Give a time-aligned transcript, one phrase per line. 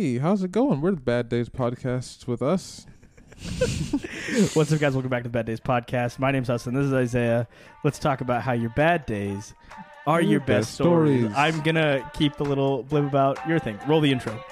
[0.00, 0.80] Hey, how's it going?
[0.80, 2.86] We're the Bad Days Podcast with us.
[4.54, 4.94] What's up, guys?
[4.94, 6.18] Welcome back to the Bad Days Podcast.
[6.18, 6.72] My name's Hassan.
[6.72, 7.46] This is Isaiah.
[7.84, 9.52] Let's talk about how your bad days
[10.06, 11.20] are your best, stories.
[11.24, 11.36] stories.
[11.36, 13.78] I'm gonna keep the little blip about your thing.
[13.86, 14.42] Roll the intro.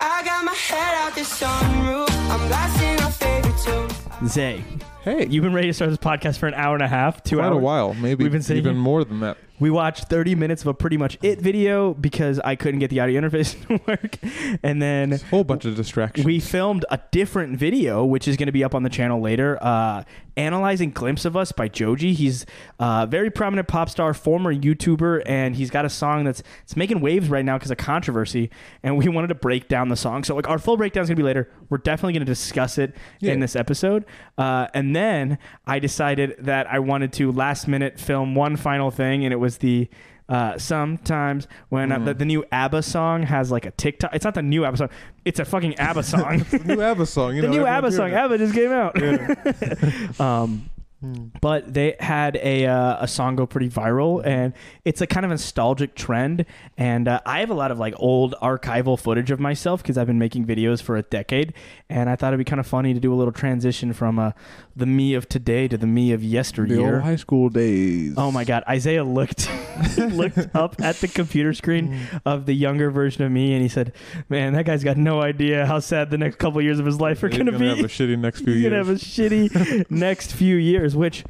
[0.00, 2.10] I got my head out the sunroof.
[2.28, 4.28] I'm blasting my favorite tune.
[4.28, 4.64] Zay,
[5.02, 7.36] Hey, you've been ready to start this podcast for an hour and a half, two
[7.36, 7.54] quite hours.
[7.54, 9.36] a while, maybe We've been sitting even here- more than that.
[9.58, 13.00] We watched 30 minutes of a pretty much it video because I couldn't get the
[13.00, 14.18] audio interface to work,
[14.62, 16.26] and then A whole bunch of distractions.
[16.26, 19.58] we filmed a different video, which is going to be up on the channel later,
[19.62, 20.04] uh,
[20.36, 22.12] analyzing "Glimpse of Us" by Joji.
[22.12, 22.44] He's
[22.78, 27.00] a very prominent pop star, former YouTuber, and he's got a song that's it's making
[27.00, 28.50] waves right now because of controversy.
[28.82, 31.16] And we wanted to break down the song, so like our full breakdown is going
[31.16, 31.48] to be later.
[31.70, 33.32] We're definitely going to discuss it Yeah.
[33.32, 34.04] in this episode.
[34.36, 39.24] Uh, and then I decided that I wanted to last minute film one final thing,
[39.24, 39.88] and it was the.
[40.28, 44.34] Uh, sometimes when uh, the, the new ABBA song has like a TikTok, it's not
[44.34, 44.88] the new ABBA song,
[45.24, 46.38] it's a fucking ABBA song.
[46.50, 47.36] the new ABBA song.
[47.36, 48.08] You the know, new ABBA song.
[48.08, 50.20] hearing ABBA just came out.
[50.20, 50.68] um,
[51.02, 55.30] but they had a uh, a song go pretty viral, and it's a kind of
[55.30, 56.46] nostalgic trend.
[56.78, 60.06] And uh, I have a lot of like old archival footage of myself because I've
[60.06, 61.52] been making videos for a decade,
[61.90, 64.32] and I thought it'd be kind of funny to do a little transition from uh,
[64.74, 66.22] the me of today to the me of it.
[66.22, 66.94] The yesteryear.
[66.96, 68.14] old high school days.
[68.16, 68.64] Oh my God!
[68.68, 69.50] Isaiah looked
[69.98, 73.92] looked up at the computer screen of the younger version of me, and he said,
[74.30, 77.22] "Man, that guy's got no idea how sad the next couple years of his life
[77.22, 77.68] are He's gonna, gonna be.
[77.76, 78.70] have a shitty next few He's years.
[78.72, 81.24] gonna have a shitty next few years." Which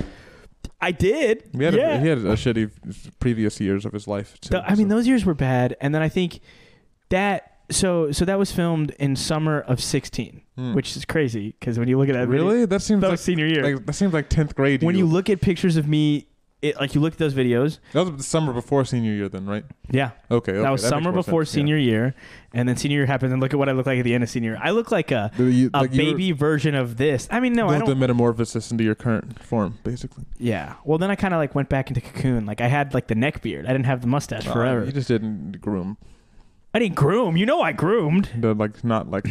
[0.80, 1.48] I did.
[1.56, 1.94] he had, yeah.
[1.96, 2.70] a, he had a shitty
[3.20, 4.38] previous years of his life.
[4.40, 6.40] Too, I mean, so- those years were bad, and then I think
[7.10, 7.52] that.
[7.68, 10.74] So, so that was filmed in summer of '16, Hmm.
[10.74, 13.18] which is crazy because when you look at that, video- really that seems that like,
[13.18, 13.74] senior year.
[13.74, 14.84] like that seems like tenth grade.
[14.84, 16.28] when you look at pictures of me,
[16.68, 19.46] it, like you look at those videos, that was the summer before senior year, then,
[19.46, 19.64] right?
[19.90, 21.58] yeah, Okay, okay that was makes summer before sense, yeah.
[21.60, 22.14] senior year,
[22.52, 23.32] and then senior year happened.
[23.32, 24.60] And look at what I look like at the end of senior year.
[24.62, 27.28] I look like a you- a like baby version of this.
[27.30, 27.88] I mean, no, I don't.
[27.88, 30.24] the metamorphosis into your current form, basically.
[30.38, 30.74] yeah.
[30.84, 32.46] Well, then I kind of like went back into cocoon.
[32.46, 33.66] Like I had like the neck beard.
[33.66, 34.84] I didn't have the mustache Uh, forever.
[34.84, 35.96] you just didn't groom.
[36.74, 37.36] I didn't groom.
[37.36, 38.28] You know, I groomed.
[38.38, 39.26] The, like not like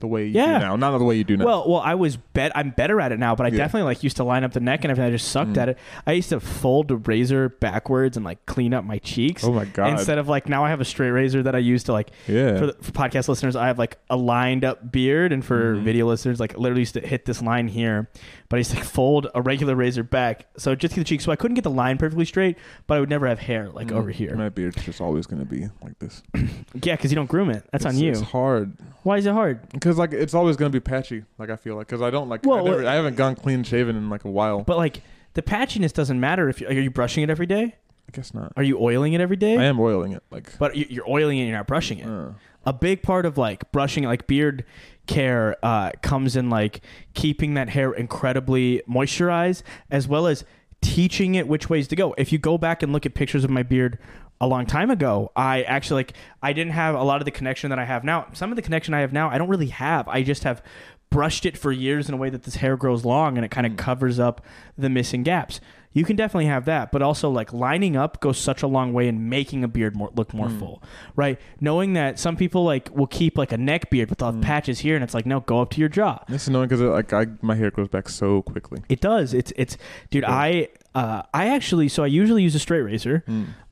[0.00, 0.58] the way you Yeah.
[0.58, 0.76] do now.
[0.76, 1.44] Not the way you do now.
[1.44, 2.52] Well, well, I was bet.
[2.54, 3.56] I'm better at it now, but I Yeah.
[3.58, 5.08] definitely like used to line up the neck and everything.
[5.08, 5.58] I just sucked Mm.
[5.62, 5.78] at it.
[6.06, 9.42] I used to fold the razor backwards and like clean up my cheeks.
[9.44, 9.90] oh my god.
[9.90, 12.58] Instead of like now, I have a straight razor that I use to like yeah.
[12.58, 15.82] for, the, for podcast listeners, I have like a lined up beard, and for Mhm.
[15.82, 18.08] video listeners, like literally used to hit this line here,
[18.48, 21.20] but I used to like fold a regular razor back, so just to the cheek,
[21.20, 23.88] so I couldn't get the line perfectly straight, but I would never have hair like
[23.88, 24.34] Mm, over here.
[24.36, 26.22] My beard's just always gonna be like this.
[26.82, 27.64] Yeah, because you don't groom it.
[27.72, 28.10] That's on you.
[28.12, 28.72] It's hard
[29.02, 29.68] Why is it hard?
[29.70, 31.24] because like it's always gonna be patchy.
[31.38, 32.44] Like I feel like because I don't like.
[32.44, 34.60] Well, I, never, well- I haven't gone clean shaven in like a while.
[34.62, 35.02] But like
[35.34, 37.74] the patchiness doesn't matter if you, are you brushing it every day?
[38.08, 38.52] I guess not.
[38.56, 39.58] Are you oiling it every day?
[39.58, 40.22] I am oiling it.
[40.30, 40.56] Like.
[40.58, 42.06] But you- you're oiling it, you're not brushing it.
[42.08, 42.30] uh,
[42.64, 44.64] a big part of like brushing like beard
[45.08, 46.82] care uh, comes in like
[47.14, 50.44] keeping that hair incredibly moisturized as well as
[50.80, 52.14] teaching it which ways to go.
[52.16, 53.98] If you go back and look at pictures of my beard
[54.40, 56.12] a long time ago i actually like
[56.44, 58.28] i didn't have a lot of the connection that i have now.
[58.34, 60.06] Some of the connection i have now i don't really have.
[60.06, 60.62] I just have
[61.10, 63.66] brushed it for years in a way that this hair grows long and it kind
[63.66, 64.44] of covers up
[64.76, 65.60] the missing gaps
[65.92, 69.08] you can definitely have that but also like lining up goes such a long way
[69.08, 70.82] in making a beard more look more full
[71.16, 71.38] right?
[71.60, 74.80] Knowing that some people like will keep like a neck beard but they'll have patches
[74.80, 76.22] here and it's like no go up to your jaw.
[76.28, 78.82] It's annoying because like I my hair grows back so quickly.
[78.88, 79.34] it does.
[79.34, 79.76] It's it's
[80.10, 83.24] dude i uh i actually so i usually use a straight razor.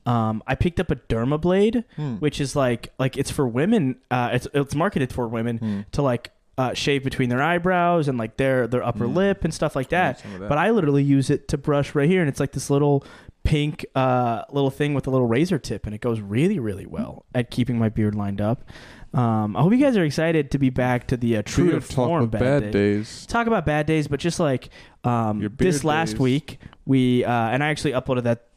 [0.05, 1.83] Um i picked up a derma blade
[2.19, 6.31] which is like like it's for women uh it's it's marketed for women to like
[6.57, 10.23] uh, shave between their eyebrows and like their their upper lip and stuff like that.
[10.39, 10.49] that.
[10.49, 13.03] But I literally use it to brush right here, and it's like this little
[13.43, 17.25] pink uh, little thing with a little razor tip, and it goes really really well
[17.33, 18.63] at keeping my beard lined up.
[19.13, 21.81] Um, I hope you guys are excited to be back to the uh, true to
[21.81, 23.25] form bad, bad days days.
[23.27, 24.69] talk about bad days, but just like
[25.03, 26.19] um, this last days.
[26.19, 28.47] week, we uh, and I actually uploaded that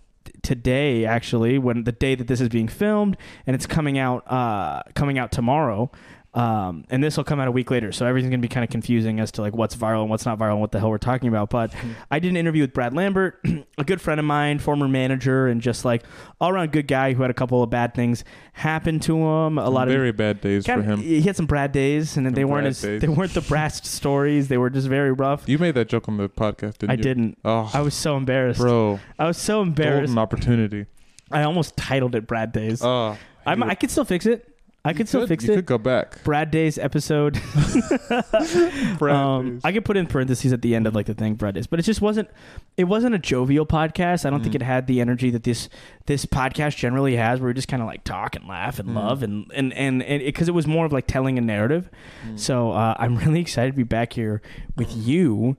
[0.42, 1.04] today.
[1.04, 5.18] Actually, when the day that this is being filmed, and it's coming out uh, coming
[5.18, 5.90] out tomorrow.
[6.32, 8.70] Um, and this will come out a week later, so everything's gonna be kind of
[8.70, 10.98] confusing as to like what's viral and what's not viral and what the hell we're
[10.98, 11.50] talking about.
[11.50, 11.72] But
[12.10, 13.40] I did an interview with Brad Lambert,
[13.78, 16.04] a good friend of mine, former manager, and just like
[16.40, 18.22] all around good guy who had a couple of bad things
[18.52, 19.58] happen to him.
[19.58, 21.00] A lot of very bad days kind for him.
[21.00, 23.00] he had some Brad days, and then they weren't as days.
[23.00, 24.46] they weren't the brass stories.
[24.46, 25.48] They were just very rough.
[25.48, 26.98] You made that joke on the podcast, didn't I you?
[26.98, 27.38] I didn't.
[27.44, 28.60] Oh, I was so embarrassed.
[28.60, 30.06] bro, I was so embarrassed.
[30.14, 30.86] golden opportunity.
[31.32, 32.82] I almost titled it Brad Days.
[32.84, 33.16] Oh,
[33.46, 34.46] I'm, I could still fix it.
[34.82, 35.56] I could still Could- fix you it.
[35.56, 36.24] could go back.
[36.24, 37.34] Brad Day's episode.
[38.98, 39.60] Brad um, Days.
[39.64, 41.78] I could put in parentheses at the end of like the thing Brad Days, but
[41.78, 42.28] it just wasn't.
[42.76, 44.24] It wasn't a jovial podcast.
[44.24, 44.56] I don't think Mm.
[44.56, 45.68] it had the energy that this
[46.06, 48.94] this podcast generally has, where we just kind of like talk and laugh and Mm.
[48.94, 51.90] love and and and because it, was more of like telling a narrative.
[52.26, 52.38] Mm.
[52.38, 54.40] So uh, I'm really excited to be back here
[54.76, 55.56] with you,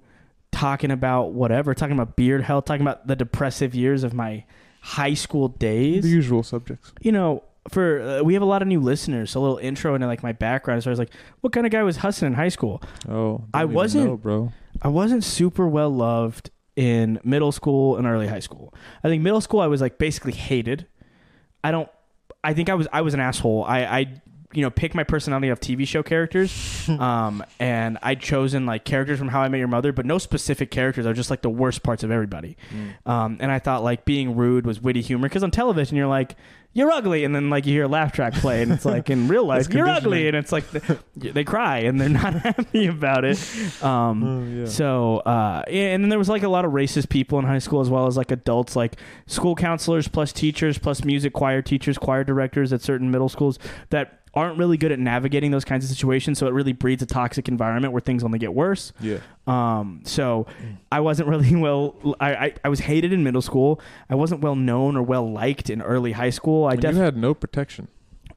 [0.51, 4.45] talking about whatever, talking about beard health, talking about the depressive years of my
[4.81, 6.91] high school days the usual subjects.
[7.01, 9.31] you know, for uh, we have a lot of new listeners.
[9.31, 10.83] So a little intro into like my background.
[10.83, 11.11] So I was like,
[11.41, 12.81] what kind of guy was Hassan in high school?
[13.07, 14.51] Oh, I wasn't- know, bro.
[14.81, 18.73] I wasn't super well loved in middle school and early high school.
[19.03, 20.87] I think middle school I was like basically hated.
[21.63, 21.89] I don't.
[22.43, 23.63] I think I was I was an asshole.
[23.65, 24.21] I I
[24.53, 29.19] you know pick my personality of TV show characters, um, and I'd chosen like characters
[29.19, 31.05] from How I Met Your Mother, but no specific characters.
[31.05, 32.57] I was just like the worst parts of everybody.
[32.73, 33.09] Mm.
[33.11, 36.35] Um, and I thought like being rude was witty humor because on television you're like
[36.73, 39.27] you're ugly, and then like you hear a laugh track play, and it's like in
[39.27, 43.25] real life you're ugly, and it's like the, they cry and they're not happy about
[43.25, 43.37] it.
[43.83, 44.65] Um, Oh, yeah.
[44.67, 47.81] so uh, and then there was like a lot of racist people in high school
[47.81, 48.95] as well as like adults, like
[49.27, 53.59] school counselors plus teachers plus music choir teachers, choir directors at certain middle schools
[53.89, 56.39] that aren't really good at navigating those kinds of situations.
[56.39, 58.93] So it really breeds a toxic environment where things only get worse.
[58.99, 59.17] yeah.
[59.47, 60.45] Um, so
[60.91, 61.95] I wasn't really well.
[62.19, 63.81] I, I, I was hated in middle school.
[64.09, 66.65] I wasn't well known or well liked in early high school.
[66.65, 67.87] I definitely had no protection,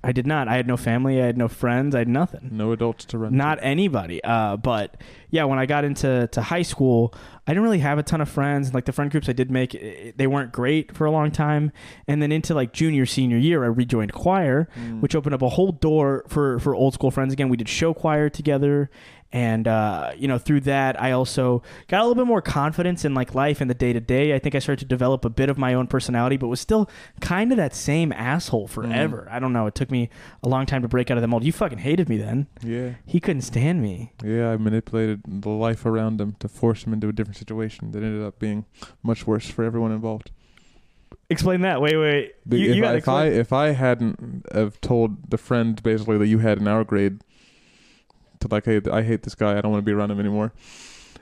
[0.04, 0.48] I did not.
[0.48, 1.20] I had no family.
[1.20, 1.94] I had no friends.
[1.94, 3.36] I had nothing no adults to run.
[3.36, 4.22] not anybody.
[4.22, 7.14] Uh, but yeah, when I got into to high school,
[7.46, 8.72] I didn't really have a ton of friends.
[8.74, 11.72] Like the friend groups I did make, they weren't great for a long time.
[12.06, 14.68] And then into like junior senior year, I rejoined choir.
[14.76, 15.00] Mm.
[15.00, 17.48] which opened up a whole door for for old school friends again.
[17.48, 18.90] We did show choir together.
[19.34, 23.14] And uh, you know, through that, I also got a little bit more confidence in
[23.14, 24.32] like life and the day to day.
[24.32, 26.88] I think I started to develop a bit of my own personality, but was still
[27.20, 29.26] kind of that same asshole forever.
[29.28, 29.66] I don't know.
[29.66, 30.08] It took me
[30.44, 31.42] a long time to break out of the mold.
[31.42, 32.46] You fucking hated me then.
[32.62, 34.12] yeah, He couldn't stand me.
[34.22, 34.50] yeah.
[34.52, 38.22] I manipulated the life around him to force him into a different situation that ended
[38.22, 38.66] up being
[39.02, 40.30] much worse for everyone involved.
[41.28, 41.80] Explain that.
[41.80, 42.34] Wait, wait.
[42.46, 46.18] The- You, if, you I, if I if I hadn't have told the friend basically
[46.18, 47.22] that you had in our grade
[48.44, 49.58] to like, hey, I hate this guy.
[49.58, 50.52] I don't want to be around him anymore.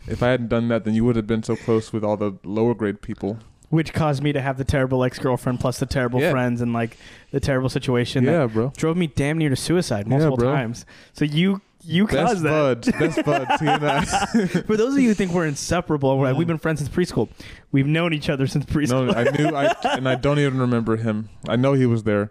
[0.06, 2.36] If I hadn't done that, then you would have been so close with all the
[2.44, 3.38] lower grade people.
[3.70, 6.30] which caused me to have the terrible ex girlfriend plus the terrible Yeah.
[6.30, 6.98] friends and like
[7.30, 8.70] the terrible situation yeah, that bro.
[8.76, 10.52] drove me damn near to suicide Yeah, multiple bro.
[10.52, 10.84] times.
[11.14, 12.50] So you you Best caused that.
[12.50, 13.50] buds, best buds.
[13.60, 14.04] He and I.
[14.66, 17.28] For those of you who think we're inseparable, we're- we've been friends since preschool.
[17.72, 19.06] We've known each other since preschool.
[19.06, 19.56] no, I knew.
[19.56, 21.28] I and I don't even remember him.
[21.48, 22.30] I know he was there,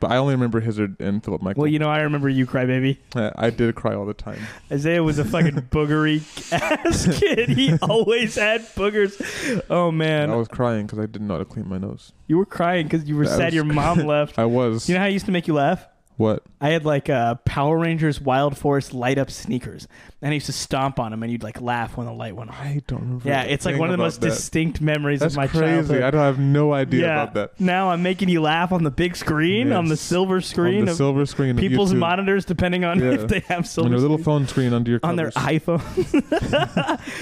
[0.00, 1.62] but I only remember Hazard and Philip Michael.
[1.62, 2.98] well, you know, I remember you, crybaby.
[3.14, 4.40] Uh, I did cry all the time.
[4.70, 6.22] Isaiah was a fucking boogery
[6.52, 7.48] ass kid.
[7.50, 9.62] He always had boogers.
[9.70, 12.12] Oh man, I was crying because I didn't know how to clean my nose.
[12.26, 14.38] you were crying because you were sad was your mom left.
[14.38, 14.88] I was.
[14.88, 15.86] You know how I used to make you laugh?
[16.18, 16.42] What?
[16.60, 19.86] I had like uh, Power Rangers Wild Force light up sneakers,
[20.20, 22.50] and I used to stomp on them, and you'd like laugh when the light went
[22.50, 22.56] on.
[22.56, 23.28] I don't remember.
[23.28, 24.30] Yeah, it's like one of the most that.
[24.30, 25.64] distinct memories That's of my crazy.
[25.64, 26.02] childhood.
[26.02, 27.22] I don't have no idea yeah.
[27.22, 27.60] about that.
[27.60, 30.90] Now I'm making you laugh on the big screen, on the silver screen on the
[30.90, 33.12] of silver screen people's YouTube, monitors, depending on Yeah.
[33.12, 33.86] if they have silver.
[33.86, 35.78] on your little screen phone screen under your on their iPhone.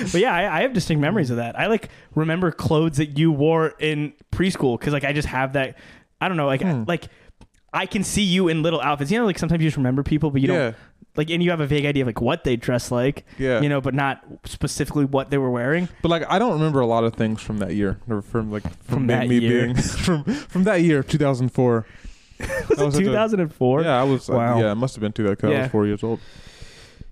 [0.13, 1.59] but yeah, I, I have distinct memories of that.
[1.59, 5.77] I like remember clothes that you wore in preschool because like I just have that.
[6.21, 6.85] I don't know, like Hmm.
[6.87, 7.09] like
[7.73, 9.11] I can see you in little outfits.
[9.11, 10.77] You know, like sometimes you just remember people, but you yeah, don't
[11.17, 13.25] like, and you have a vague idea of like what they dress like.
[13.39, 13.61] yeah.
[13.61, 15.89] You know, but not specifically what they were wearing.
[16.03, 18.63] but like, I don't remember a lot of things from that year, or from like
[18.85, 19.65] from, From me, that me year.
[19.65, 19.75] being
[20.05, 21.87] from from that year, 2004.
[22.39, 23.83] Was That it such a- 2004?
[23.83, 24.29] Yeah, I was.
[24.29, 24.57] Wow.
[24.57, 25.49] Uh, yeah, it must have been 2000.
[25.49, 25.63] I Yeah.
[25.63, 26.21] was four years old.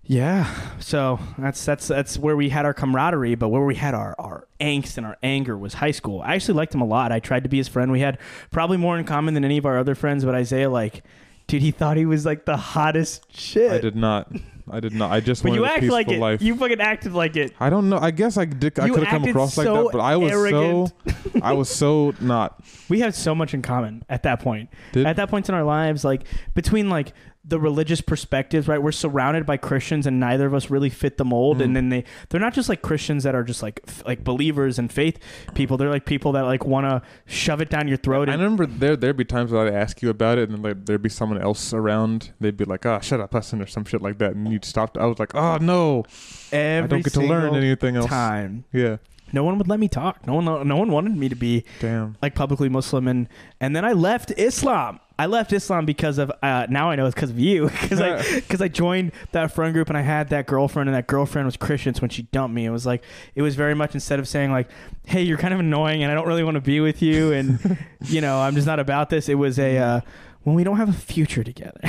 [0.06, 0.52] Yeah.
[0.80, 4.46] So that's that's that's where we had our camaraderie, but where we had our, our
[4.60, 6.20] angst and our anger was high school.
[6.22, 7.12] I actually liked him a lot.
[7.12, 7.90] I tried to be his friend.
[7.90, 8.18] We had
[8.50, 11.02] probably more in common than any of our other friends, but Isaiah like
[11.46, 13.72] dude, he thought he was like the hottest shit.
[13.72, 14.30] I did not.
[14.70, 15.12] I did not.
[15.12, 16.18] I just but wanted you act like it.
[16.18, 16.40] life.
[16.40, 17.52] You fucking acted like it.
[17.60, 17.98] I don't know.
[17.98, 18.78] I guess I did.
[18.78, 20.92] I could have come across like that, but I was arrogant.
[21.06, 21.14] so.
[21.42, 22.62] I was so not.
[22.88, 24.70] We had so much in common at that point.
[24.92, 27.12] Did, at that point in our lives, like between like
[27.46, 28.82] the religious perspectives, right?
[28.82, 31.58] We're surrounded by Christians, and neither of us really fit the mold.
[31.58, 31.64] Mm.
[31.64, 34.78] And then they they're not just like Christians that are just like f- like believers
[34.78, 35.18] and faith
[35.54, 35.76] people.
[35.76, 38.28] They're like people that like want to shove it down your throat.
[38.28, 40.62] I And, remember there there'd be times where I'd ask you about it, and then
[40.62, 42.32] like, there'd be someone else around.
[42.40, 44.96] They'd be like, "Ah, shut up, Hassan," or some shit like that, and you'd stop.
[44.96, 46.04] I was like, "Oh no,
[46.50, 48.96] every I don't get to learn anything else." time, Yeah,
[49.32, 50.26] no one would let me talk.
[50.26, 52.16] No one, no one wanted me to be damn.
[52.22, 53.28] like publicly Muslim, and
[53.60, 55.00] and then I left Islam.
[55.16, 58.22] I left Islam because of uh, now I know it's because of you because I
[58.34, 61.56] because I joined that friend group and I had that girlfriend and that girlfriend was
[61.56, 61.94] Christian.
[61.94, 63.04] So when she dumped me, it was like
[63.34, 64.68] it was very much instead of saying like,
[65.04, 67.78] "Hey, you're kind of annoying and I don't really want to be with you," and
[68.06, 69.28] you know I'm just not about this.
[69.28, 70.00] It was a uh,
[70.42, 71.80] when we don't have a future together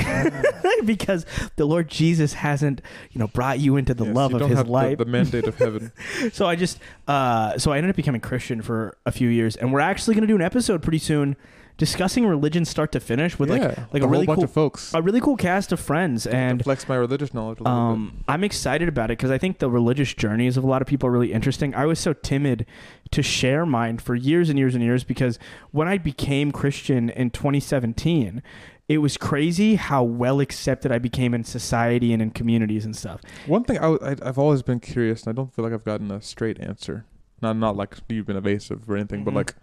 [0.84, 2.80] because the Lord Jesus hasn't,
[3.12, 4.98] you know, brought you into the Yes, love of his have the- life.
[4.98, 5.92] The, mandate of heaven.
[6.32, 6.78] so I just
[7.08, 10.22] uh so I ended up becoming Christian for a few years and we're actually going
[10.22, 11.36] to do an episode pretty soon
[11.78, 14.50] discussing religion start to finish with yeah, like like a a really bunch cool of
[14.50, 14.94] folks.
[14.94, 18.42] a really cool cast of friends and flex my religious knowledge a little um, I'm
[18.44, 21.12] excited about it because I think the religious journeys of a lot of people are
[21.12, 21.74] really interesting.
[21.74, 22.64] I was so timid
[23.10, 25.38] to share mine for years and years and years because
[25.70, 28.42] when I became Christian in 2017,
[28.88, 33.20] it was crazy how well accepted I became in society and in communities and stuff.
[33.46, 35.84] One thing I, w- I have always been curious, and I don't feel like I've
[35.84, 37.04] gotten a straight answer.
[37.42, 39.36] Not not like you've been evasive or anything, but Mhm.
[39.36, 39.54] like,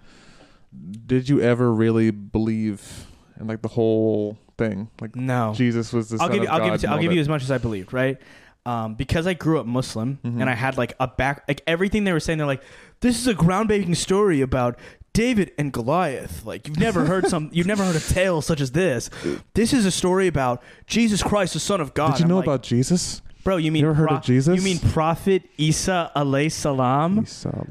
[1.05, 3.07] did you ever really believe
[3.39, 4.89] in like the whole thing?
[5.01, 6.47] Like No, Jesus was the I'll son give you.
[6.49, 8.17] of I'll God give, you, and I'll give you as much as I believed, right?
[8.65, 10.39] Um, because I grew up Muslim Mhm.
[10.39, 12.63] and I had like a back, like everything they were saying, they're like,
[13.01, 14.79] "This is a groundbreaking story about
[15.11, 16.45] David and Goliath.
[16.45, 19.09] Like you've never heard some, you've never heard a tale such as this.
[19.53, 22.37] This is a story about Jesus Christ, the Son of God." Did you I'm know
[22.37, 23.21] like, about Jesus?
[23.43, 23.57] Bro?
[23.57, 24.55] You mean You ever heard of Jesus?
[24.55, 27.25] You mean Prophet Isa alayhi salam?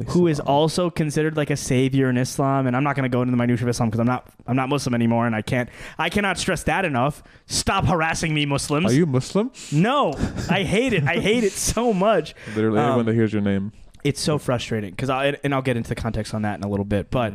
[0.08, 3.22] Who is also considered like a savior in Islam, and I'm not going to go
[3.22, 5.68] into the minutia of Islam because I'm not I'm not Muslim anymore, and I can't
[5.98, 7.22] I cannot stress that enough.
[7.46, 8.86] Stop harassing me, Muslims.
[8.86, 9.50] Are you Muslim?
[9.72, 10.12] No,
[10.50, 11.04] I hate it.
[11.04, 12.34] I hate it so much.
[12.54, 13.72] Literally, Um, anyone that hears your name.
[14.04, 16.68] It's so frustrating because I and I'll get into the context on that in a
[16.68, 17.10] little bit.
[17.10, 17.34] But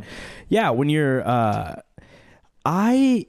[0.50, 1.82] yeah, when you're, uh,
[2.66, 3.28] I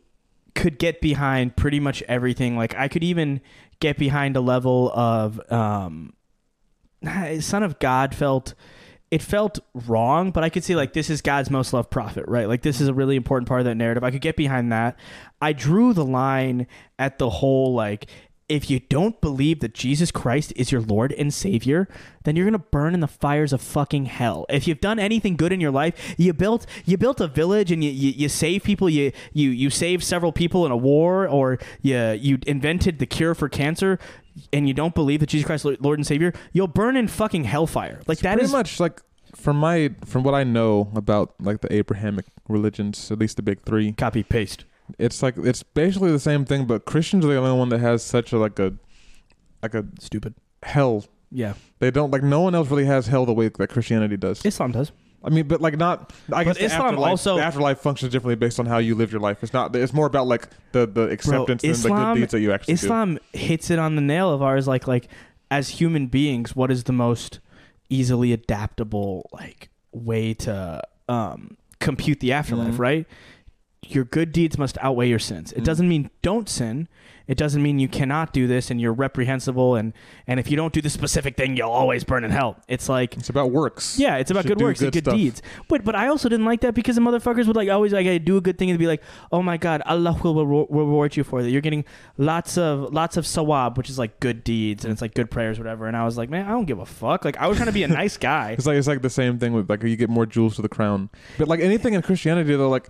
[0.57, 2.57] could get behind pretty much everything.
[2.57, 3.41] Like I could even
[3.81, 6.13] get behind a level of um,
[7.41, 8.55] Son of God felt.
[9.11, 12.47] It felt wrong, but I could see like this is God's most loved prophet, right?
[12.47, 14.05] Like this is a really important part of that narrative.
[14.05, 14.99] I could get behind that.
[15.41, 16.67] I drew the line
[16.99, 18.11] at the whole like
[18.49, 21.87] if you don't believe that Jesus Christ is your Lord and Savior,
[22.25, 24.47] then you're gonna burn in the fires of fucking hell.
[24.49, 27.85] If you've done anything good in your life, you built you built a village and
[27.85, 31.59] you you, you saved people, you you you saved several people in a war, or
[31.83, 33.99] you you invented the cure for cancer,
[34.53, 37.45] and you don't believe that Jesus Christ is Lord and Savior, you'll burn in fucking
[37.45, 38.01] hellfire.
[38.07, 39.03] Like that pretty is much like
[39.35, 43.63] from my from what I know about like the Abrahamic religions, at least the big
[43.63, 43.93] three.
[43.93, 44.65] copy paste.
[44.99, 48.03] It's like it's basically the same thing, but Christians are the only one that has
[48.03, 48.75] such a like a
[49.63, 50.35] like a Stupid.
[50.63, 51.05] hell.
[51.31, 54.43] Yeah, They don't like no one else really has hell the way that Christianity does.
[54.47, 54.93] Islam does.
[55.23, 56.13] I mean, but like not.
[56.33, 58.95] I guess But the Islam afterlife, also- the afterlife functions differently based on how you
[58.95, 59.43] live your life.
[59.43, 59.77] It's not.
[59.77, 62.87] It's more about like the the acceptance the Islam- good deeds that you actually do.
[62.87, 65.09] Islam hits it on the nail of ours like like
[65.51, 67.41] as human beings what is the most
[67.91, 72.79] easily adaptable like way to um compute the afterlife Mhm.
[72.79, 73.07] right
[73.87, 75.65] your good deeds must outweigh your sins it Mhm.
[75.65, 76.89] doesn't mean don't sin
[77.29, 79.93] it doesn't mean you cannot do this and you're reprehensible and
[80.27, 83.17] and if you don't do this specific thing you'll always burn in hell it's like
[83.17, 83.99] It's about works.
[83.99, 85.15] yeah, it's about good works and good good stuff.
[85.15, 85.43] deeds.
[85.69, 88.19] But but I also didn't like that because the motherfuckers would like always like I
[88.19, 91.43] do a good thing and be like, oh my god, Allah will reward you for
[91.43, 91.51] that.
[91.51, 91.85] You're getting
[92.17, 95.59] lots of lots of sawab, which is like good deeds and it's like good prayers,
[95.59, 95.87] whatever.
[95.87, 97.25] And I was like, man, I don't give a fuck.
[97.25, 98.53] Like I was trying to be a nice guy.
[98.53, 100.69] It's like it's like the same thing with like you get more jewels to the
[100.69, 101.11] crown.
[101.39, 102.89] But like anything in Christianity though, like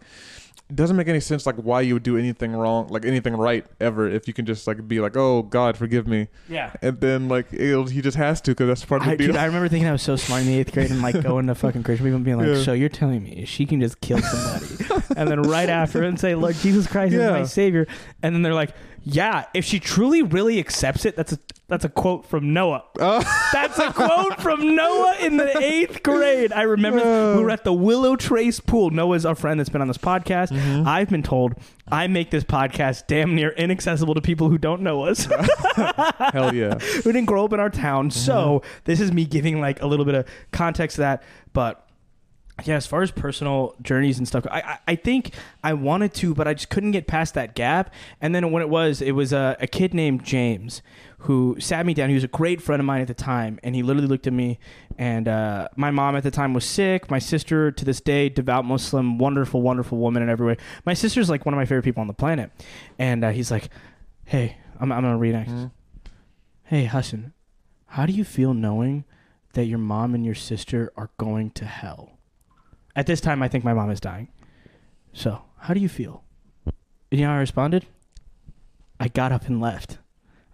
[0.70, 3.64] it doesn't make any sense like why you would do anything wrong, like anything right
[3.80, 6.72] ever if you can just like be like, oh God, forgive me, Yeah.
[6.82, 9.26] and then like it'll, he just has to because that's part of the I, deal.
[9.28, 11.46] dude, I remember thinking I was so smart in the eighth grade and like going
[11.46, 12.62] to fucking Christian people and being like, Yeah.
[12.62, 16.34] so you're telling me she can just kill somebody and then right after and say,
[16.34, 17.87] look Jesus Christ is my savior.
[18.22, 18.75] And then they're like,
[19.10, 21.38] yeah, if she truly really accepts it, that's a
[21.68, 22.84] that's a quote from Noah.
[22.98, 23.22] Uh,
[23.52, 26.50] That's a quote from Noah in the eighth grade.
[26.50, 28.88] I remember we were at the Willow Trace pool.
[28.90, 30.48] Noah's our friend that's been on this podcast.
[30.48, 30.88] Mm-hmm.
[30.88, 31.54] I've been told
[31.86, 35.26] I make this podcast damn near inaccessible to people who don't know us,
[36.32, 36.78] hell yeah.
[36.78, 38.10] who didn't grow up in our town.
[38.10, 41.22] So this is me giving like a little bit of context to that.
[41.52, 41.86] But
[42.64, 46.34] yeah, as far as personal journeys and stuff, I, I, I think I wanted to,
[46.34, 47.92] but I just couldn't get past that gap.
[48.20, 50.82] And then when it was, it was a, a kid named James
[51.22, 52.08] who sat me down.
[52.08, 54.32] He was a great friend of mine at the time, and he literally looked at
[54.32, 54.58] me.
[54.96, 57.08] And uh, my mom at the time was sick.
[57.10, 60.56] My sister, to this day, devout Muslim, wonderful, wonderful woman in every way.
[60.84, 62.50] My sister's like one of my favorite people on the planet.
[62.98, 63.68] And uh, he's like,
[64.24, 65.50] "Hey, I'm, I'm gonna reenact.
[65.50, 65.70] Mhm.
[66.64, 67.32] Hey, Hassan,
[67.86, 69.04] how do you feel knowing
[69.54, 72.17] that your mom and your sister are going to hell?"
[72.98, 74.26] At this time, I think my mom is dying.
[75.12, 76.24] So, how do you feel?
[76.66, 76.74] And
[77.12, 77.86] you know how I responded?
[78.98, 79.98] I got up and left.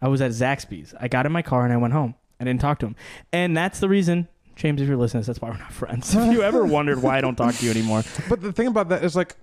[0.03, 0.93] I was at Zaxby's.
[1.01, 2.17] I got in my car and I went home.
[2.39, 2.97] I didn't talk to him.
[3.33, 6.15] And that's the reason, James, if you're listening, that's why we're not friends.
[6.15, 8.91] if you ever wondered why I don't talk to you anymore, But the thing about
[8.91, 9.37] that is like,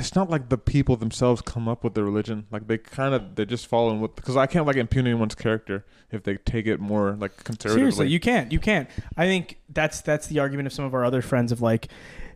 [0.00, 2.46] it's not like the people themselves come up with the religion.
[2.50, 5.34] Like they kind of they just fall in with because I can't like impugn anyone's
[5.34, 7.80] character if they take it more like conservatively.
[7.80, 8.50] Seriously, you can't.
[8.50, 8.88] You can't.
[9.16, 11.88] I think that's that's the argument of some of our other friends of like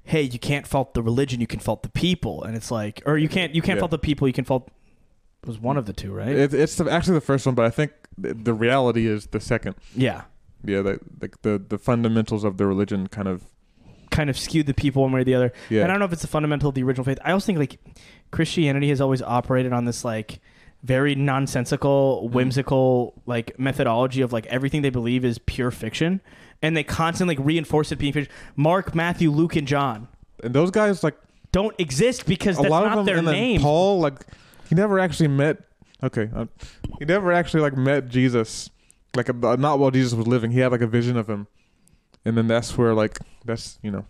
[0.07, 3.17] hey, you can't fault the religion, you can fault the people, and it's like, or
[3.17, 3.81] you can't you can't Yeah.
[3.81, 4.69] fault the people, you can fault.
[5.43, 6.29] It was one of the two, right?
[6.29, 9.41] It, it's the, actually the first one, but I think the, the reality is the
[9.41, 9.77] second.
[9.97, 10.25] yeah,
[10.63, 13.45] Yeah, the, the the the fundamentals of the religion kind of
[14.15, 15.53] kind of skewed the people one way or the other.
[15.69, 15.83] yeah.
[15.83, 17.19] And I don't know if it's the fundamental of the original faith.
[17.25, 17.79] I also think like
[18.31, 20.41] Christianity has always operated on this like
[20.83, 26.21] very nonsensical, whimsical like methodology of like everything they believe is pure fiction,
[26.63, 28.33] and they constantly like, reinforce it being fiction.
[28.57, 30.09] Mark, Matthew, Luke, and John
[30.45, 31.17] and those guys like
[31.53, 33.61] don't exist because a that's lot not of them their and then.
[33.61, 34.27] Paul like
[34.69, 35.59] he never actually met
[36.03, 36.47] okay uh,
[36.99, 38.71] he never actually like met Jesus
[39.17, 41.47] like uh, not while Jesus was living he had like a vision of him
[42.25, 44.05] and then that's where like that's you know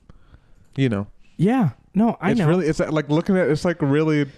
[0.76, 1.06] you know
[1.36, 2.46] yeah, no, I it's know.
[2.48, 4.20] really it's uh, like looking at it's like really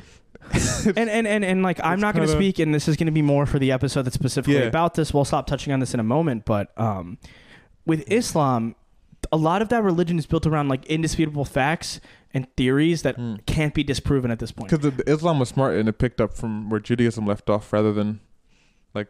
[0.97, 3.13] and, and and and like I'm not going to speak, and this is going to
[3.13, 4.63] be more for the episode that's specifically Yeah.
[4.67, 5.13] about this.
[5.13, 7.19] We'll stop touching on this in a moment, but um,
[7.85, 8.77] with Islam,
[9.33, 12.01] a lot of that religion is built around like indisputable facts
[12.33, 13.37] and theories that Hmm.
[13.47, 14.71] can't be disproven at this point.
[14.71, 18.21] because Islam was smart and it picked up from where Judaism left off rather than
[18.95, 19.09] like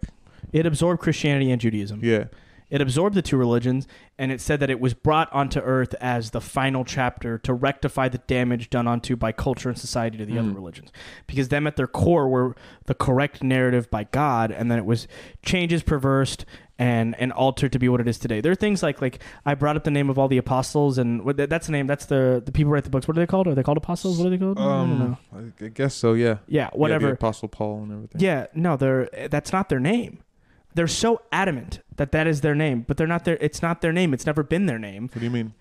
[0.53, 2.01] It absorbed Christianity and Judaism.
[2.03, 2.25] yeah
[2.69, 3.87] It absorbed the two religions,
[4.19, 8.09] and it said that it was brought onto earth as the final chapter to rectify
[8.09, 10.55] the damage done onto by culture and society to the other Mm.
[10.57, 10.91] religions.
[11.29, 12.57] Because them at their core were
[12.87, 15.07] the correct narrative by God, and then it was
[15.43, 16.45] changes, perversed,
[16.79, 18.41] and and altered to be what it is today.
[18.43, 21.25] There are things like like I brought up the name of all the apostles, and
[21.25, 21.87] what, that's the name.
[21.87, 23.07] That's the the people who write the books.
[23.09, 23.47] What are they called?
[23.47, 24.19] Are they called apostles?
[24.19, 24.59] What are they called?
[24.59, 25.05] I don't know.
[25.33, 27.13] um I, I guess so yeah Yeah, Yeah, whatever.
[27.13, 30.19] Apostle Paul and everything Yeah, no, they're that's not their name.
[30.77, 33.39] They're so adamant that that is their name, but they're not their.
[33.41, 34.13] It's not their name.
[34.13, 35.05] It's never been their name.
[35.05, 35.55] what do you mean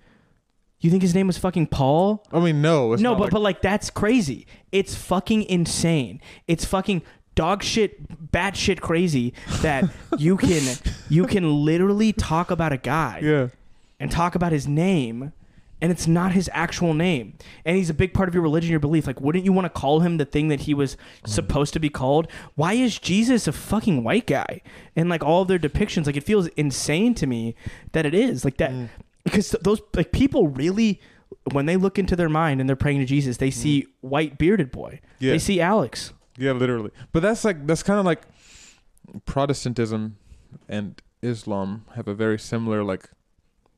[0.81, 2.23] You think his name was fucking Paul?
[2.33, 4.45] I mean no it's no, not but like, but like that's crazy.
[4.73, 6.21] It's fucking insane.
[6.47, 7.01] It's fucking
[7.33, 10.75] dog shit, bat shit crazy that you can
[11.09, 13.47] you can literally talk about a guy yeah
[13.99, 15.31] and talk about his name
[15.85, 17.37] and it's not his actual name.
[17.63, 19.05] And he's a big part of your religion your belief.
[19.05, 21.89] Like wouldn't you want to call him the thing that he was supposed to be
[21.89, 22.27] called?
[22.55, 24.61] Why is jesus a fucking white guy?
[24.95, 27.53] And like all of their depictions like it feels insane to me
[27.91, 28.89] that it is like that Mm.
[29.23, 30.99] because those like people really
[31.51, 34.71] when they look into their mind and they're praying to jesus they see white bearded
[34.71, 34.99] boy.
[35.19, 35.33] Yeah.
[35.33, 36.13] they see alex.
[36.37, 36.91] Yeah, literally.
[37.11, 38.23] But that's like that's kind of like
[39.25, 40.17] Protestantism
[40.67, 43.09] and Islam have a very similar like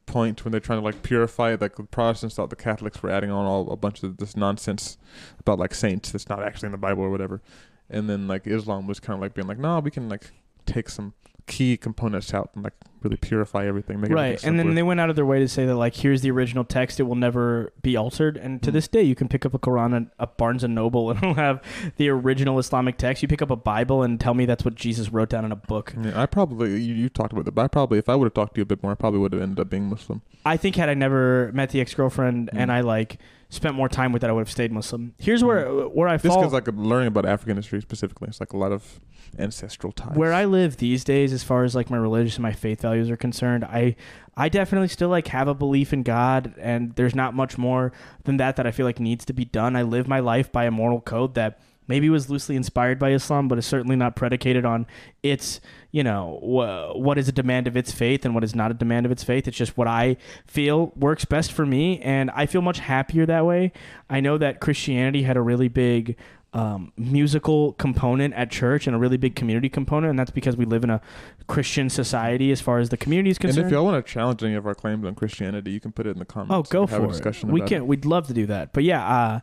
[0.08, 1.62] point when they're trying to like purify it.
[1.62, 4.98] Like the Protestants thought the Catholics were adding on all a bunch of this nonsense
[5.40, 7.42] about like saints that's not actually in the Bible or whatever.
[7.90, 10.32] And then like Islam was kind of like being like, no, we can like
[10.66, 11.14] take some
[11.48, 14.02] key components out and like really purify everything.
[14.02, 16.30] Right and then they went out of their way to say that like here's the
[16.32, 18.74] original text it will never be altered and to Mm.
[18.74, 21.36] this day you can pick up a quran at a barnes and noble and it'll
[21.36, 21.62] have
[21.98, 25.10] the original islamic text you pick up a bible and tell me that's what jesus
[25.10, 27.68] wrote down in a book Yeah, I probably you, you talked about that, but I
[27.68, 29.42] probably if I would have talked to you a bit more, I probably would have
[29.42, 30.22] ended up being Muslim.
[30.46, 32.74] i think had i never met the ex-girlfriend and Mm.
[32.74, 35.86] i like spent more time with that i would have stayed muslim here's where mm-hmm.
[35.86, 38.58] uh, where i Just fall because like learning about African history specifically, it's like a
[38.58, 39.00] lot of
[39.38, 40.16] ancestral ties.
[40.16, 43.10] where I live these days, as far as like my religious and my faith values
[43.10, 43.96] are concerned, I
[44.36, 47.92] I definitely still like have a belief in God, and there's not much more
[48.24, 49.76] than that that I feel like needs to be done.
[49.76, 53.48] I live my life by a moral code that maybe was loosely inspired by Islam,
[53.48, 54.86] but is certainly not predicated on
[55.24, 55.60] its
[55.92, 58.74] you know wh- what is a demand of its faith and what is not a
[58.74, 59.48] demand of its faith.
[59.48, 63.46] It's just what I feel works best for me, and I feel much happier that
[63.46, 63.72] way.
[64.10, 66.16] I know that Christianity had a really big
[66.54, 70.66] um, musical component at church and a really big community component, and that's because we
[70.66, 71.02] live in a
[71.48, 73.66] Christian society as far as the community is concerned.
[73.66, 76.08] and if y'all want to challenge any of our claims on Christianity, you can put
[76.08, 76.54] it in the comments.
[76.54, 77.54] oh, go We have a for discussion it.
[77.54, 77.86] We can.
[77.86, 78.74] We'd love to do that.
[78.74, 79.40] But yeah, uh,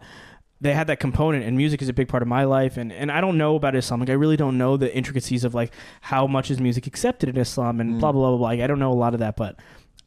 [0.65, 2.77] they had that component, and music is a big part of my life.
[2.77, 4.01] And, and I don't know about Islam.
[4.01, 7.37] Like I really don't know the intricacies of like how much is music accepted in
[7.37, 8.01] Islam and Mm.
[8.01, 8.49] blah blah blah blah.
[8.49, 9.57] Like, I don't know a lot of that, but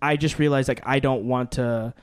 [0.02, 1.94] I just realized like I don't want to.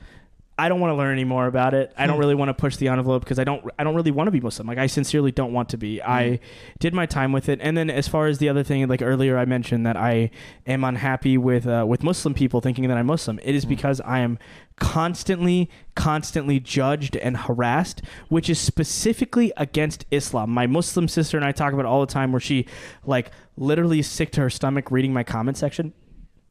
[0.57, 1.91] I don't want to learn any more about it.
[1.97, 2.21] I don't Hmm.
[2.21, 3.69] really want to push the envelope because I don't.
[3.77, 4.67] I don't really want to be Muslim.
[4.67, 6.01] Like I sincerely don't want to be.
[6.01, 6.39] I
[6.79, 9.37] did my time with it, and then as far as the other thing, like earlier
[9.37, 10.29] I mentioned that I
[10.65, 13.37] am unhappy with uh, with Muslim people thinking that I'm Muslim.
[13.43, 13.69] It is Mm.
[13.69, 14.39] because I am
[14.77, 20.51] constantly, constantly judged and harassed, which is specifically against Islam.
[20.51, 22.65] My Muslim sister and I talk about it all the time, where she
[23.05, 25.91] like literally is sick to her stomach reading my comment section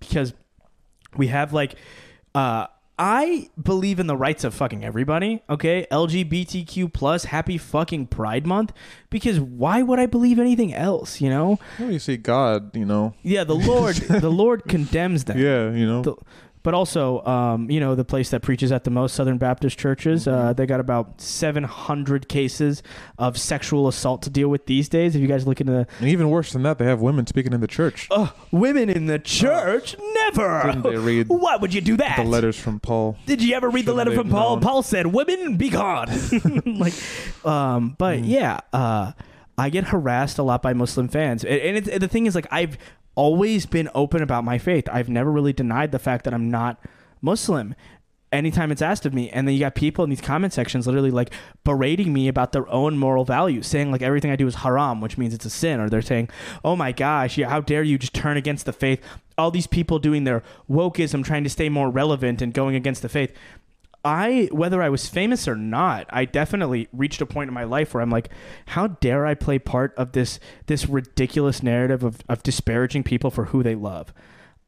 [0.00, 0.34] because
[1.16, 1.76] we have like
[2.34, 2.66] uh
[2.98, 5.86] I believe in the rights of fucking everybody, okay?
[5.90, 8.72] LGBTQ plus happy fucking Pride Month
[9.10, 11.58] because why would I believe anything else, you know?
[11.80, 13.14] Well, you see God, you know.
[13.22, 15.38] Yeah, the Lord the Lord condemns them.
[15.38, 16.02] Yeah, you know.
[16.02, 16.16] The-
[16.64, 20.24] but also, um, you know, the place that preaches at the most Southern Baptist churches.
[20.26, 20.36] Mm-hmm.
[20.48, 22.82] Uh, they got about 700 cases
[23.18, 25.14] of sexual assault to deal with these days.
[25.14, 27.52] If you guys look into the And even worse than that, they have women speaking
[27.52, 28.08] in the church.
[28.10, 30.62] uh, women in the church, never.
[30.64, 32.16] Didn't they read Why would you do that?
[32.16, 33.16] the letters from Paul?
[33.26, 34.56] Did you ever read the Shouldn't letter from Paul?
[34.56, 34.60] known?
[34.62, 36.08] Paul said, "Women, be gone."
[36.66, 36.94] like,
[37.44, 38.22] um, but Mm.
[38.28, 39.12] yeah, uh,
[39.58, 42.76] I get harassed a lot by Muslim fans, and, and the thing is, like, I've
[43.14, 44.88] always been open about my faith.
[44.90, 46.78] I've never really denied the fact that I'm not
[47.20, 47.74] Muslim.
[48.32, 51.12] Anytime it's asked of me, and then you got people in these comment sections literally
[51.12, 55.00] like berating me about their own moral values, saying like everything I do is haram,
[55.00, 56.30] which means it's a sin, or they're saying,
[56.64, 59.00] "Oh my gosh, how dare you just turn against the faith?"
[59.38, 63.08] All these people doing their wokeism, trying to stay more relevant and going against the
[63.08, 63.32] faith.
[64.04, 67.94] I, whether I was famous or not, I definitely reached a point in my life
[67.94, 68.28] where I'm like,
[68.66, 73.46] how dare I play part of this this ridiculous narrative of, of disparaging people for
[73.46, 74.12] who they love?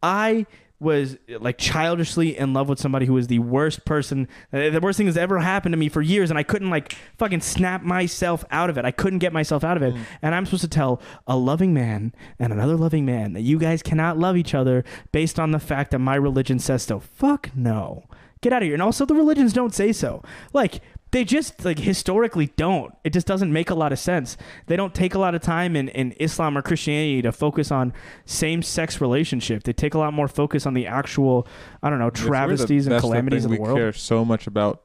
[0.02, 0.46] I
[0.78, 4.98] was like childishly in love with somebody who was the worst person, uh, the worst
[4.98, 8.44] thing that's ever happened to me for years, and I couldn't like fucking snap myself
[8.50, 8.84] out of it.
[8.84, 12.14] I couldn't get myself out of it, and I'm supposed to tell a loving man
[12.38, 15.92] and another loving man that you guys cannot love each other based on the fact
[15.92, 17.00] that my religion says so.
[17.00, 18.04] Fuck no.
[18.46, 18.74] Get out of here.
[18.74, 20.22] And also, the religions don't say so.
[20.52, 20.80] Like,
[21.10, 22.94] they just, like, historically don't.
[23.02, 24.36] It just doesn't make a lot of sense.
[24.68, 27.92] They don't take a lot of time in, in Islam or Christianity to focus on
[28.24, 29.64] same sex relationship.
[29.64, 31.48] They take a lot more focus on the actual,
[31.82, 33.78] I don't know, It's weird that travesties and calamities of the we world.
[33.78, 34.82] care so much about.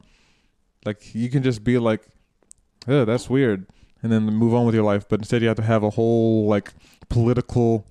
[0.83, 2.01] Like you can just be like,
[2.87, 3.67] "Oh, that's weird,"
[4.01, 5.07] and then move on with your life.
[5.07, 6.73] But instead, you have to have a whole like
[7.09, 7.85] political,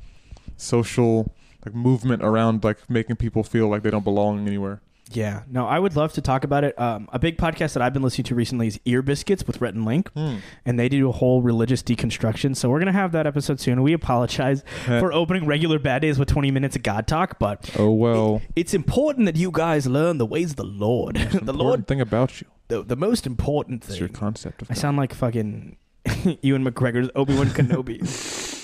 [0.57, 1.33] social
[1.65, 4.81] like movement around like making people feel like they don't belong anywhere.
[5.13, 5.43] Yeah.
[5.51, 6.79] No, I would love to talk about it.
[6.81, 9.75] Um, a big podcast that I've been listening to recently is Ear Biscuits with Rhett
[9.75, 10.11] and Link.
[10.15, 12.55] and they do a whole religious deconstruction.
[12.57, 13.83] So we're gonna have that episode soon.
[13.83, 17.91] We apologize for opening regular bad days with 20 minutes of God talk, but Oh
[17.93, 18.43] well.
[18.57, 21.17] it's important that you guys learn the ways of the Lord.
[21.17, 22.47] the important Lord, thing about you.
[22.69, 24.17] the, the most important It's your thing.
[24.17, 24.81] concept of I God.
[24.81, 25.77] sound like fucking
[26.43, 28.59] Ewan McGregor's Obi Wan Kenobi.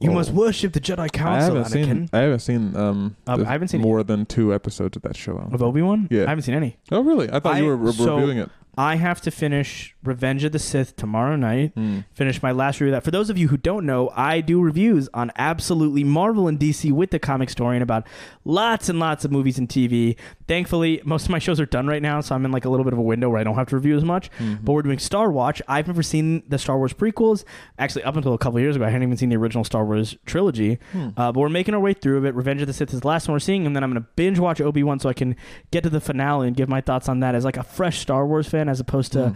[0.00, 0.14] You Oh.
[0.14, 1.84] must worship the Jedi I Council, haven't Anakin.
[1.84, 2.10] seen.
[2.12, 2.76] I haven't seen.
[2.76, 5.36] Um, Um, the- I haven't seen more than two episodes of that show.
[5.52, 5.62] Of.
[5.62, 6.08] Obi Wan.
[6.10, 6.24] Yeah.
[6.24, 6.76] I haven't seen any.
[6.92, 7.30] Oh really?
[7.30, 8.50] I thought I- you were re- so- reviewing it.
[8.76, 11.72] I have to finish Revenge of the Sith tomorrow night.
[11.74, 12.00] Hmm.
[12.12, 13.04] finish my last review of that.
[13.04, 16.92] For those of you who don't know, I do reviews on absolutely Marvel and DC
[16.92, 18.06] with the comic story and about
[18.44, 20.16] lots and lots of movies and TV.
[20.46, 22.84] Thankfully, most of my shows are done right now, so I'm in like a little
[22.84, 24.30] bit of a window where I don't have to review as much.
[24.32, 24.64] Mm-hmm.
[24.64, 25.62] But we're doing Star Watch.
[25.68, 27.44] I've never seen the Star Wars prequels.
[27.78, 30.16] Actually, up until a couple years ago, I hadn't even seen the original Star Wars
[30.26, 30.78] trilogy.
[30.92, 31.08] Hmm.
[31.16, 32.34] Uh, but we're making our way through it.
[32.34, 34.08] Revenge of the Sith is the last one we're seeing, and then I'm going to
[34.16, 35.36] binge watch Obi Wan so I can
[35.70, 38.26] get to the finale and give my thoughts on that as like a fresh Star
[38.26, 39.34] Wars fan, as opposed to Hmm.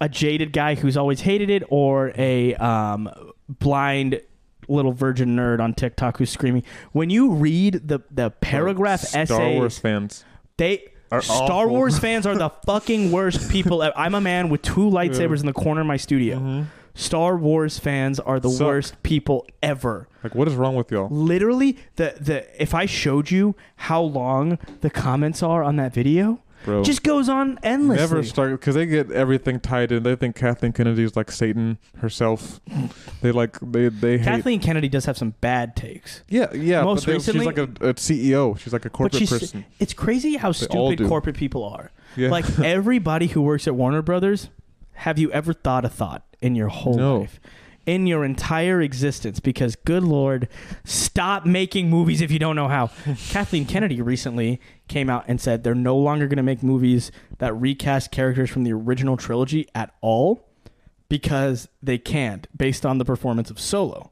[0.00, 3.08] a jaded guy who's always hated it or a um,
[3.48, 4.20] blind
[4.68, 6.62] little virgin nerd on TikTok who's screaming.
[6.92, 10.24] When you read the the paragraph essay Star essays, Wars fans.
[10.56, 11.68] they Are Star awful.
[11.70, 13.82] Wars fans are the fucking worst people.
[13.82, 13.96] ever.
[13.96, 16.66] I'm a man with two lightsabers in the corner of my studio.
[16.94, 18.66] Star Wars fans are the Suck.
[18.66, 20.08] worst people ever.
[20.24, 21.08] Like, what is wrong with y'all?
[21.10, 26.40] Literally, the the if I showed you how long the comments are on that video,
[26.66, 26.84] Bro.
[26.84, 28.02] just goes on endlessly.
[28.02, 30.02] Never start because they get everything tied in.
[30.02, 32.60] They think Kathleen Kennedy is like Satan herself.
[33.22, 34.24] they like they they hate.
[34.26, 36.22] Kathleen Kennedy does have some bad takes.
[36.28, 36.82] yeah, yeah.
[36.82, 38.58] Most but they- recently- she's like a, a CEO.
[38.58, 39.64] She's like a corporate person.
[39.80, 41.90] it's crazy how all stupid corporate people are.
[42.16, 42.28] Yeah.
[42.30, 44.50] Like everybody who works at Warner Brothers,
[44.94, 47.18] have you ever thought a thought in your whole No.
[47.20, 47.40] life?
[47.86, 50.48] In your entire existence, because good lord,
[50.84, 52.88] stop making movies if you don't know how.
[53.28, 57.54] Kathleen Kennedy recently came out and said they're no longer going to make movies that
[57.54, 60.48] recast characters from the original trilogy at all
[61.08, 64.10] because they can't, based on the performance of Solo.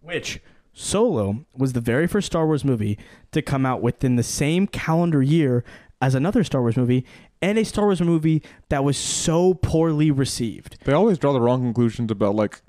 [0.00, 0.40] Which
[0.72, 2.98] Solo was the very first Star Wars movie
[3.32, 5.64] to come out within the same calendar year
[6.00, 7.04] as another Star Wars movie,
[7.42, 10.78] and a Star Wars movie that was so poorly received.
[10.84, 12.60] they always draw the wrong conclusions about like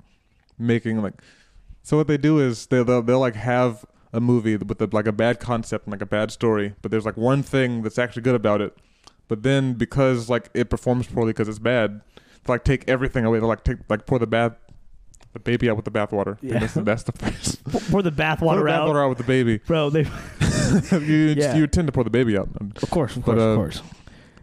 [0.58, 1.14] making like.
[1.82, 5.06] So what they do is they they'll, they'll like have a movie with a, like
[5.06, 8.22] a bad concept and like a bad story, but there's like one thing that's actually
[8.22, 8.76] good about it.
[9.28, 12.00] But then because like it performs poorly because it's bad,
[12.44, 13.38] they like take everything away.
[13.40, 14.52] They like take like pour the bath
[15.32, 16.36] the baby out with the bathwater.
[16.42, 16.58] Yeah.
[16.58, 17.62] That's, the- that's the first.
[17.92, 19.58] Pour the bathwater out, bathwater out with the baby.
[19.58, 19.88] bro.
[19.88, 20.00] They,
[20.92, 21.54] you Yeah.
[21.54, 22.48] you tend to pour the baby out.
[22.82, 23.82] of course, of But, course, uh, of course.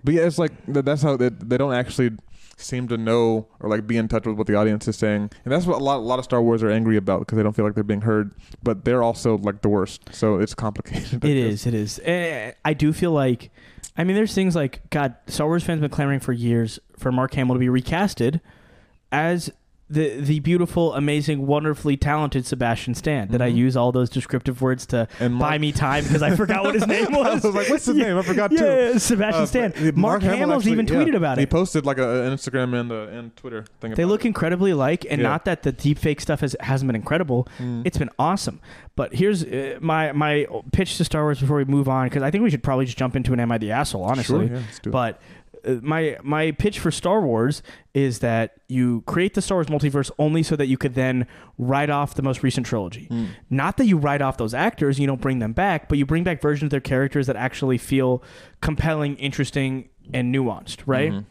[0.07, 2.11] But yeah, it's like that's how they, they don't actually
[2.55, 5.51] seem to know or like be in touch with what the audience is saying, and
[5.51, 7.51] that's what a lot a lot of Star Wars are angry about because they don't
[7.53, 8.31] feel like they're being heard.
[8.63, 11.25] But they're also like the worst, so it's complicated.
[11.25, 11.53] I It guess.
[11.53, 11.67] is.
[11.67, 11.99] It is.
[12.05, 13.51] Eh, I do feel like,
[13.97, 15.13] I mean, there's things like God.
[15.27, 18.39] Star Wars fans have been clamoring for years for Mark Hamill to be recasted
[19.11, 19.51] as
[19.89, 23.29] the the beautiful, amazing, wonderfully talented Sebastian Stan.
[23.29, 23.55] Did I Mhm.
[23.55, 26.73] use all those descriptive words to And buy Mark- me time because I forgot what
[26.75, 27.43] his name I was?
[27.43, 28.07] was like, what's his Yeah.
[28.07, 28.17] name?
[28.17, 28.65] I forgot yeah, too.
[28.65, 29.73] yeah, Sebastian Uh, Stan.
[29.79, 31.41] but Mark, Hamill's actually- even yeah, tweeted about it.
[31.41, 33.93] He posted like a, an Instagram and uh, and Twitter thing.
[33.93, 34.27] They look it.
[34.27, 35.29] incredibly alike, and Yeah.
[35.29, 37.47] not that the deepfake stuff has hasn't been incredible.
[37.57, 37.83] Mm.
[37.85, 38.59] It's been awesome.
[38.97, 42.29] But here's uh, my my pitch to Star Wars before we move on, because I
[42.31, 44.47] think we should probably just jump into an Am I the Asshole, honestly.
[44.47, 44.89] Sure, yeah, let's do.
[44.89, 45.21] But
[45.81, 47.61] my my pitch for Star Wars
[47.93, 51.27] is that you create the Star Wars multiverse only so that you could then
[51.57, 53.07] write off the most recent trilogy.
[53.09, 53.29] Mm.
[53.49, 56.23] Not that you write off those actors, you don't bring them back, but you bring
[56.23, 58.23] back versions of their characters that actually feel
[58.61, 61.11] compelling, interesting, and nuanced, right?
[61.11, 61.25] Mhm.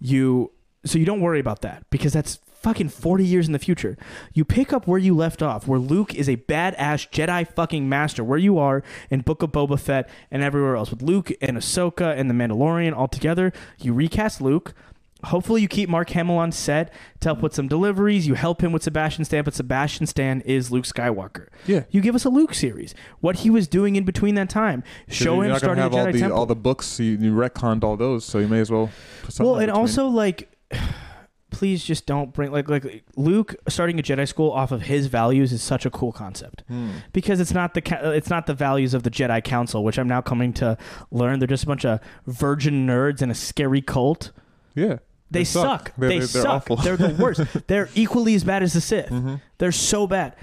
[0.00, 0.50] You
[0.84, 3.96] so you don't worry about that because that's fucking 40 years in the future.
[4.32, 8.24] You pick up where you left off, where Luke is a badass Jedi fucking master,
[8.24, 12.18] where you are in Book of Boba Fett and everywhere else with Luke and Ahsoka
[12.18, 13.52] and the Mandalorian all together.
[13.78, 14.72] You recast Luke.
[15.24, 18.26] Hopefully, you keep Mark Hamill on set to help with some deliveries.
[18.26, 21.48] You help him with Sebastian Stan, but Sebastian Stan is Luke Skywalker.
[21.66, 21.84] Yeah.
[21.90, 22.94] You give us a Luke series.
[23.20, 24.82] What he was doing in between that time.
[25.08, 26.38] Show him starting have the all Jedi the Temple.
[26.38, 27.00] all the books.
[27.00, 28.90] You, you retconned all those, so you may as well.
[29.22, 29.80] Put something well, and between.
[29.80, 30.50] also like,
[31.54, 35.52] please just don't bring like like Luke starting a Jedi school off of his values
[35.52, 36.90] is such a cool concept Hmm.
[37.12, 37.82] because it's not the
[38.14, 40.76] it's not the values of the Jedi Council, which I'm now coming to
[41.10, 41.38] learn.
[41.38, 44.32] They're just a bunch of virgin nerds and a scary cult.
[44.74, 44.98] Yeah.
[45.30, 45.92] They, suck.
[45.96, 46.50] They're, they they're, they're suck.
[46.70, 46.76] awful.
[46.76, 47.40] They're the worst.
[47.66, 49.08] they're equally as bad as the Sith.
[49.10, 49.40] Mhm.
[49.58, 50.36] They're so bad.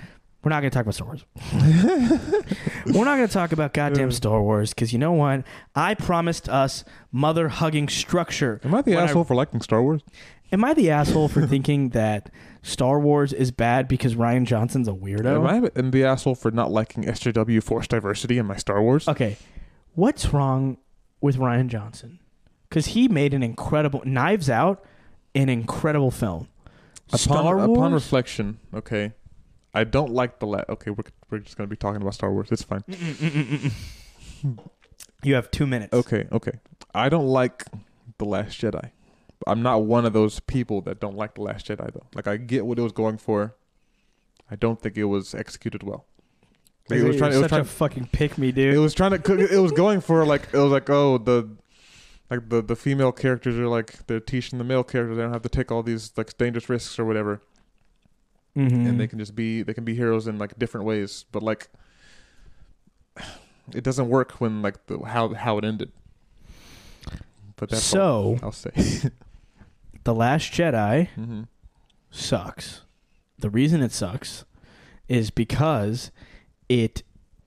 [0.43, 1.23] We're not going to talk about Star Wars.
[2.87, 5.43] We're not going to talk about goddamn Star Wars because you know what?
[5.75, 8.59] I promised us mother hugging structure.
[8.63, 10.01] Am I the when I- asshole for liking Star Wars?
[10.51, 12.29] Am I the asshole for thinking that
[12.61, 15.37] Star Wars is bad because Rian Johnson's a weirdo?
[15.47, 19.07] Am I am the asshole for not liking SJW Force diversity in my Star Wars?
[19.07, 19.37] Okay,
[19.95, 20.77] what's wrong
[21.21, 22.19] with Rian Johnson?
[22.69, 24.83] Because he made an incredible Knives Out,
[25.35, 26.47] an incredible film.
[27.09, 27.69] upon, Star Wars.
[27.69, 29.13] upon reflection, okay,
[29.73, 32.49] I don't like the la- Okay, we're we're just gonna be talking about Star Wars.
[32.51, 32.83] It's fine.
[35.23, 35.93] you have two minutes.
[35.93, 36.59] Okay, okay.
[36.93, 37.65] I don't like
[38.17, 38.91] the Last Jedi.
[39.47, 42.05] I'm not one of those people that don't like the Last Jedi though.
[42.13, 43.55] Like I get what it was going for.
[44.49, 46.05] I don't think it was executed well.
[46.89, 47.31] Like, it was trying.
[47.31, 47.61] It was such trying.
[47.61, 48.73] a fucking pick me, dude.
[48.73, 49.19] It was trying to.
[49.19, 50.49] cook- It was going for like.
[50.53, 51.49] It was like oh the,
[52.29, 55.41] like the the female characters are like they're teaching the male characters they don't have
[55.43, 57.41] to take all these like dangerous risks or whatever,
[58.57, 58.87] Mhm.
[58.89, 61.23] and they can just be they can be heroes in like different ways.
[61.31, 61.69] But like,
[63.73, 65.91] it doesn't work when like the how how it ended.
[67.55, 68.71] But that's all so I'll say.
[70.03, 71.43] the Last Jedi hmm
[72.13, 72.81] sucks.
[73.39, 74.43] The reason it sucks
[75.07, 76.11] is because
[76.67, 77.03] it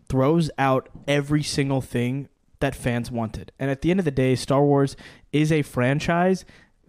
[0.09, 2.29] throws out every single thing
[2.61, 3.53] that fans wanted.
[3.59, 4.97] And at the end of the day, Star Wars
[5.33, 6.45] is a franchise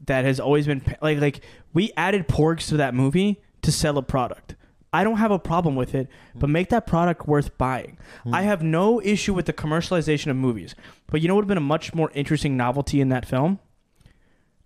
[0.06, 1.42] that has always been like like
[1.74, 4.56] we added porgs to that movie to sell a product.
[4.94, 7.98] I don't have a problem with it, but make that product worth buying.
[8.32, 10.74] I have no issue with the commercialization of movies.
[11.08, 13.60] But you know what would have been a much more interesting novelty in that film?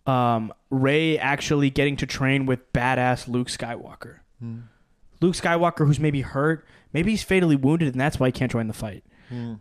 [0.09, 4.17] Um, Rey actually getting to train with badass Luke Skywalker.
[5.21, 8.67] Luke Skywalker, who's maybe hurt, maybe he's fatally wounded, and that's why he can't join
[8.67, 9.03] the fight.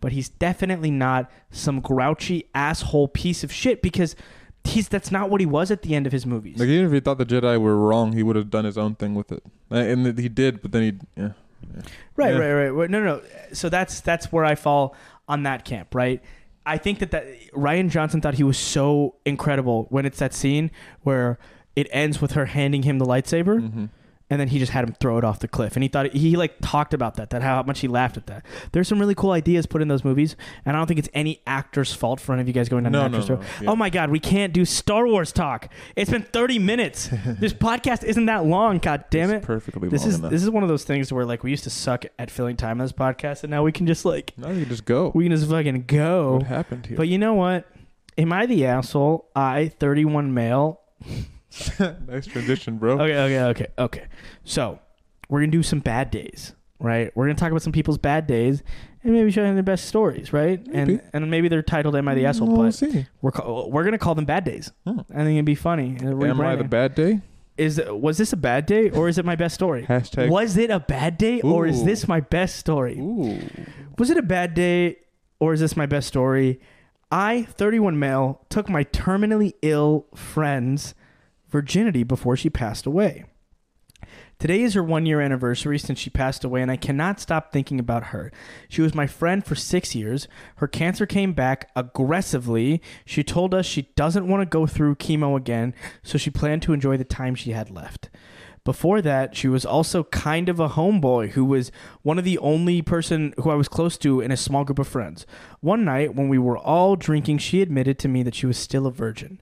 [0.01, 4.15] But he's definitely not some grouchy asshole piece of shit because
[4.63, 6.57] he's that's not what he was at the end of his movies.
[6.57, 8.95] Like even if he thought the Jedi were wrong, he would have done his own
[8.95, 10.61] thing with it, and he did.
[10.63, 11.31] But then he, yeah,
[12.15, 12.39] Right, Yeah.
[12.39, 12.89] right, right, right.
[12.89, 13.21] No, no, no.
[13.53, 14.95] So that's that's where I fall
[15.27, 16.21] on that camp, right?
[16.69, 20.69] I think that that Rian Johnson thought he was so incredible when it's that scene
[21.01, 21.39] where
[21.75, 23.85] it ends with her handing him the lightsaber, hmm
[24.29, 25.75] and then he just had him throw it off the cliff.
[25.75, 28.45] And he thought he like talked about that, that how much he laughed at that.
[28.71, 31.41] There's some really cool ideas put in those movies, and I don't think it's any
[31.47, 33.69] actor's fault for any of you guys going down No, an no, actor's no, yeah.
[33.71, 35.71] Oh my god, we can't do Star Wars talk.
[35.95, 37.09] It's been 30 minutes.
[37.39, 38.77] this podcast isn't that long.
[38.79, 39.47] God damn It's it.
[39.47, 40.31] perfectly This is enough.
[40.31, 42.79] this is one of those things where like we used to suck at filling time
[42.79, 45.11] on this podcast, and now we can just like now you just go.
[45.15, 46.33] we can just fucking go.
[46.35, 46.97] what happened here?
[46.97, 47.67] But you know what?
[48.17, 49.29] Am I the asshole?
[49.35, 50.81] I, 31 male.
[52.07, 52.93] nice transition, bro.
[52.99, 54.07] Okay, okay, okay, okay.
[54.43, 54.79] So
[55.29, 57.11] we're gonna do some bad days, right?
[57.15, 58.63] We're gonna talk about some people's bad days
[59.03, 60.65] and maybe show them their best stories, right?
[60.67, 60.93] Maybe.
[60.95, 63.05] And and maybe they're titled "Am I the asshole?" We'll But see.
[63.21, 64.71] we're ca- we're gonna call them bad days.
[64.85, 64.99] Hmm.
[65.11, 65.97] I think it'd be funny.
[66.01, 67.21] Am I the bad day?
[67.57, 69.83] Is was this a bad day or is it my best story?
[69.85, 70.29] Hashtag.
[70.29, 72.97] Was it a bad day or is this my best story?
[72.99, 73.37] Ooh.
[73.97, 74.97] Was it a bad day
[75.39, 76.61] or is this my best story?
[77.11, 80.93] I, 31 male, took my terminally ill friend's
[81.49, 83.25] virginity before she passed away.
[84.39, 87.77] Today is her one year anniversary since she passed away, and I cannot stop thinking
[87.77, 88.31] about her.
[88.69, 90.29] She was my friend for six years.
[90.57, 92.81] Her cancer came back aggressively.
[93.05, 96.73] She told us she doesn't want to go through chemo again, so she planned to
[96.73, 98.09] enjoy the time she had left.
[98.63, 102.81] Before that, she was also kind of a homeboy who was one of the only
[102.81, 105.25] person who I was close to in a small group of friends.
[105.59, 108.85] One night when we were all drinking, she admitted to me that she was still
[108.85, 109.41] a virgin,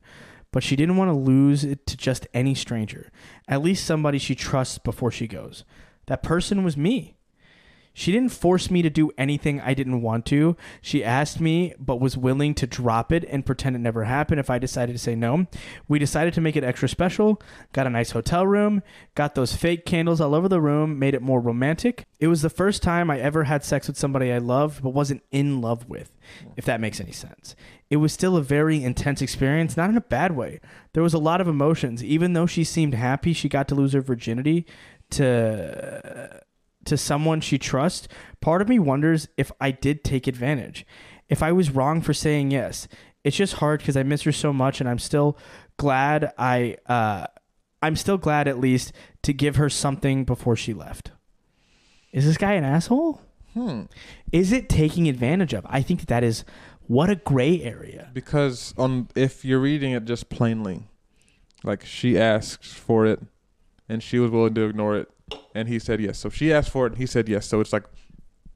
[0.51, 3.11] but she didn't want to lose it to just any stranger,
[3.47, 5.63] at least somebody she trusts before she goes.
[6.07, 7.16] That person was me.
[7.97, 10.55] She didn't force me to do anything I didn't want to.
[10.83, 14.51] She asked me, but was willing to drop it and pretend it never happened if
[14.51, 15.47] I decided to say no.
[15.87, 17.41] We decided to make it extra special,
[17.73, 18.83] got a nice hotel room,
[19.15, 22.05] got those fake candles all over the room, made it more romantic.
[22.19, 25.23] It was the first time I ever had sex with somebody I loved but wasn't
[25.31, 26.15] in love with,
[26.55, 27.55] if that makes any sense.
[27.89, 30.59] It was still a very intense experience, not in a bad way.
[30.93, 32.03] There was a lot of emotions.
[32.03, 34.67] Even though she seemed happy she got to lose her virginity
[35.09, 36.43] to
[36.87, 38.07] to someone she trusts,
[38.41, 40.85] part of me wonders if I did take advantage.
[41.29, 42.87] If I was wrong for saying yes.
[43.23, 45.37] It's just hard because I miss her so much and I'm still
[45.77, 47.27] glad I uh
[47.81, 48.91] I'm still glad at least
[49.23, 51.11] to give her something before she left.
[52.11, 53.21] Is this guy an asshole?
[53.53, 53.83] Hmm.
[54.31, 55.65] Is it taking advantage of?
[55.69, 56.45] I think that is
[56.87, 58.09] what a gray area.
[58.13, 60.83] Because on if you're reading it just plainly,
[61.63, 63.21] like she asks for it,
[63.89, 65.09] and she was willing to ignore it,
[65.53, 66.17] and he said yes.
[66.19, 67.45] So she asked for it, and he said yes.
[67.47, 67.83] So it's like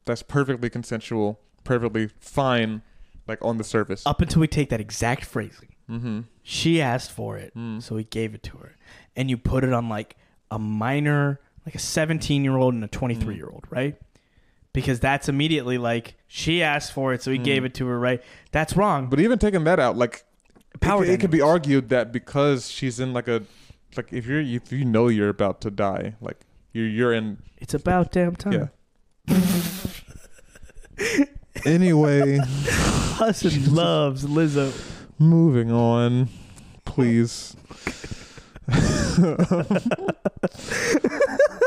[0.06, 2.82] that's perfectly consensual, perfectly fine,
[3.28, 4.06] like on the surface.
[4.06, 5.70] Up until we take that exact phrasing.
[5.90, 6.22] Mm-hmm.
[6.44, 7.84] She asked for it, Mm.
[7.84, 8.76] so he gave it to her.
[9.16, 10.16] And you put it on like
[10.50, 13.96] a minor, like a 17 year old and a 23 year old, right?
[14.74, 17.44] Because that's immediately like she asked for it, so he Mm.
[17.44, 18.24] gave it to her, right?
[18.52, 19.10] That's wrong.
[19.10, 20.24] But even taking that out, like
[20.80, 23.44] Power it, it could be argued that because she's in like a
[23.98, 26.40] like if you're if you know you're about to die, like
[26.74, 28.70] you're you're in it's about damn time.
[29.28, 31.26] yeah.
[31.66, 34.72] anyway, Husband loves Lizzo.
[35.20, 36.30] moving on,
[36.86, 37.56] please.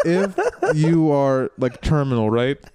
[0.04, 0.36] if
[0.74, 2.58] you are like terminal, right?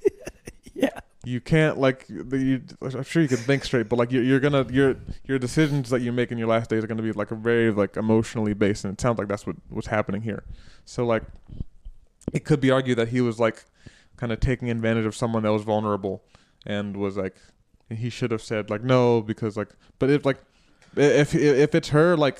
[0.73, 0.99] Yeah.
[1.25, 4.65] You can't like you, I'm sure you can think straight, but like you're, you're gonna
[4.71, 7.35] your your decisions that you make in your last days are gonna be like a
[7.35, 10.45] very like emotionally based, and it sounds like that's what what's happening here.
[10.85, 11.23] So like,
[12.33, 13.65] it could be argued that he was like
[14.17, 16.23] kind of taking advantage of someone that was vulnerable,
[16.65, 17.35] and was like
[17.89, 20.37] he should have said like no because like but if like
[20.95, 22.39] if if it's her like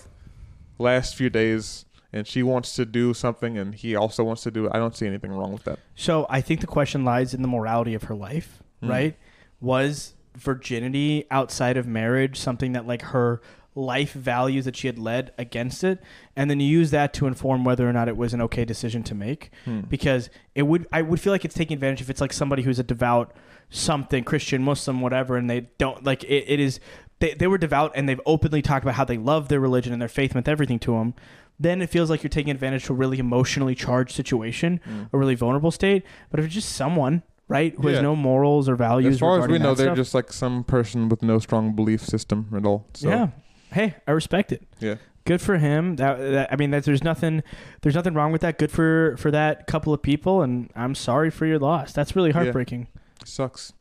[0.78, 4.66] last few days and she wants to do something and he also wants to do
[4.66, 5.78] it, I don't see anything wrong with that.
[5.96, 8.90] So I think the question lies in the morality of her life, Mm.
[8.90, 9.18] right?
[9.62, 13.42] Was virginity outside of marriage something that like her
[13.76, 16.02] life values that she had led against it
[16.36, 19.04] and then you use that to inform whether or not it was an okay decision
[19.04, 19.82] to make Hmm.
[19.82, 22.80] because it would I would feel like it's taking advantage if it's like somebody who's
[22.80, 23.34] a devout
[23.70, 26.80] something Christian Muslim whatever and they don't like it, it is
[27.20, 30.02] they, they were devout and they've openly talked about how they love their religion and
[30.02, 31.14] their faith meant everything to them
[31.60, 35.10] then it feels like you're taking advantage to a really emotionally charged situation Mm.
[35.14, 37.96] a really vulnerable state but if it's just someone right who Yeah.
[37.96, 40.64] has no morals or values As far as we know, they're stuff, just like some
[40.64, 42.88] person with no strong belief system at all.
[42.96, 43.28] So, yeah
[43.72, 44.64] hey I respect it.
[44.80, 44.96] Yeah.
[45.26, 45.96] good for him.
[45.98, 47.44] That, that i mean that there's nothing
[47.82, 48.58] there's nothing wrong with that.
[48.58, 51.92] Good for for that couple of people and i'm sorry for your loss.
[51.94, 52.34] That's really Yeah.
[52.44, 52.88] heartbreaking.
[53.26, 53.74] Sucks.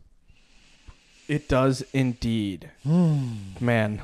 [1.29, 2.71] it does indeed.
[2.83, 3.35] Hmm.
[3.61, 4.01] Man.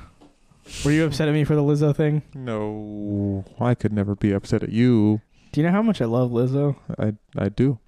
[0.84, 2.22] Were you upset at me for the lizzo thing?
[2.34, 5.20] No, I could never be upset at you.
[5.52, 6.76] do you know how much i love lizzo?
[6.98, 7.78] I I do.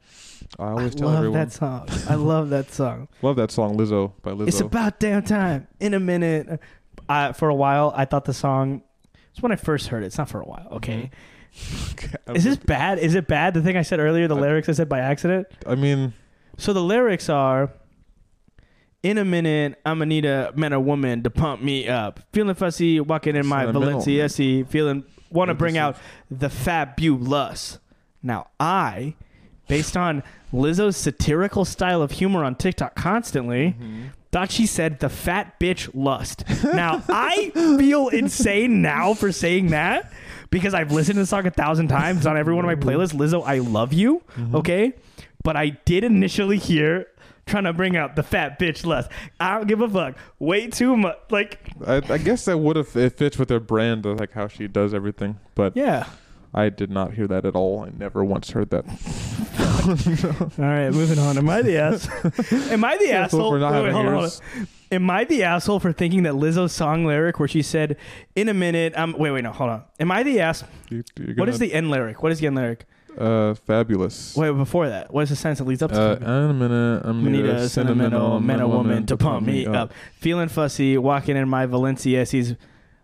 [0.58, 1.38] I always I tell love everyone.
[1.40, 1.88] that song.
[2.08, 3.08] I love that song.
[3.22, 4.48] Love that song, Lizzo by Lizzo.
[4.48, 5.66] it's about damn time.
[5.80, 6.60] In a minute
[7.08, 8.82] uh, for a while i thought the song
[9.30, 11.10] it's when i first heard it it's not for a while okay
[11.56, 12.36] Mm-hmm.
[12.36, 14.90] is this bad is it bad the thing i said earlier the lyrics i said
[14.90, 16.12] by accident I mean,
[16.58, 17.70] So the lyrics are
[19.02, 22.20] In a minute, I'ma need a man or woman to pump me up.
[22.34, 24.00] Feeling fussy, walking in my Sentimental.
[24.02, 25.96] Valencia feeling wanna bring out
[26.30, 27.78] the fabulous.
[28.22, 29.14] Now I,
[29.68, 33.76] based on Lizzo's satirical style of humor on TikTok constantly,
[34.32, 36.44] thought she said the fat bitch lust.
[36.64, 40.12] Now I feel insane now for saying that
[40.50, 43.14] because I've listened to the song a thousand times on every one of my playlists.
[43.14, 44.22] Lizzo, I love you.
[44.36, 44.56] Mm-hmm.
[44.56, 44.92] Okay.
[45.42, 47.06] But I did initially hear
[47.46, 49.10] trying to bring out the fat bitch lust.
[49.38, 50.16] I don't give a fuck.
[50.38, 51.18] Way too much.
[51.30, 54.48] Like, I, I guess that would have it fits with her brand of like how
[54.48, 55.38] she does everything.
[55.54, 56.08] But yeah.
[56.52, 57.84] I did not hear that at all.
[57.84, 58.84] I never once heard that.
[60.58, 61.38] All right, moving on.
[61.38, 62.08] Am I the ass?
[62.70, 63.50] Am I the asshole?
[63.52, 64.24] for not Wait, wait, having hold on, hold
[64.58, 64.68] on.
[64.92, 67.96] Am I the asshole for thinking that Lizzo's song lyric where she said,
[68.34, 69.82] "In a minute," um, wait, wait, no, hold on.
[69.98, 70.64] Am I the ass?
[70.90, 72.22] You, you're What is gonna- the end lyric?
[72.22, 72.86] What is the end lyric?
[73.18, 74.36] uh fabulous?
[74.36, 76.00] Wait, before that, what is the sentence that leads up to?
[76.00, 76.22] Uh, it?
[76.22, 79.74] in a minute, I'm gonna need a sentimental man or woman to pump me up.
[79.74, 79.92] up.
[80.20, 82.24] Feeling fussy, walking in my Valencia.
[82.24, 82.54] He's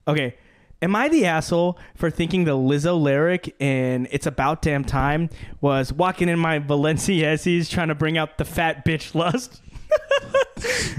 [0.07, 0.35] okay.
[0.83, 5.31] Am I the asshole for thinking the Lizzo lyric in "It's About Damn Time"
[5.61, 9.63] was walking in my Valenciennes trying to bring out the fat bitch lust?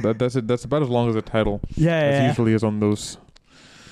[0.01, 0.45] That, that's it.
[0.47, 1.61] That's about as long as the title.
[1.75, 2.27] Yeah, As yeah.
[2.27, 3.17] usually is on those.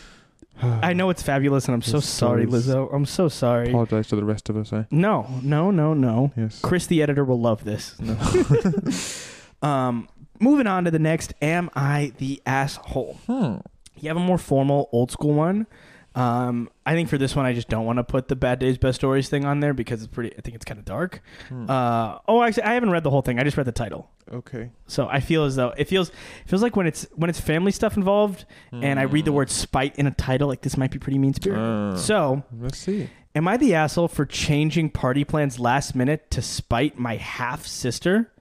[0.62, 2.46] I know it's fabulous, and I'm so sorry.
[2.46, 2.94] Lizzo.
[2.94, 3.70] I'm so sorry.
[3.70, 4.74] Apologize to the rest of us.
[4.74, 4.84] Eh?
[4.92, 6.32] No, no, no, no.
[6.36, 6.60] Yes.
[6.62, 7.96] Chris, the editor, will love this.
[8.02, 8.18] No.
[9.68, 11.34] Um, moving on to the next.
[11.42, 13.20] Am I the asshole?
[13.28, 13.58] Hmm.
[14.02, 15.68] You have a more formal, old school one.
[16.14, 18.78] Um, I think for this one, I just don't want to put the bad days,
[18.78, 20.36] best stories thing on there because it's pretty.
[20.38, 21.22] I think it's kind of dark.
[21.48, 21.70] Hmm.
[21.70, 23.40] Uh, oh, actually, I haven't read the whole thing.
[23.40, 24.10] I just read the title.
[24.32, 24.72] okay.
[24.88, 27.72] So I feel as though it feels it feels like when it's when it's family
[27.72, 28.44] stuff involved,
[28.74, 31.34] and I read the word spite in a title, like this might be pretty mean
[31.34, 31.64] spirited.
[31.64, 31.96] Uh.
[31.96, 33.10] So, Let's see.
[33.34, 38.34] am I the asshole for changing party plans last minute to spite my half sister?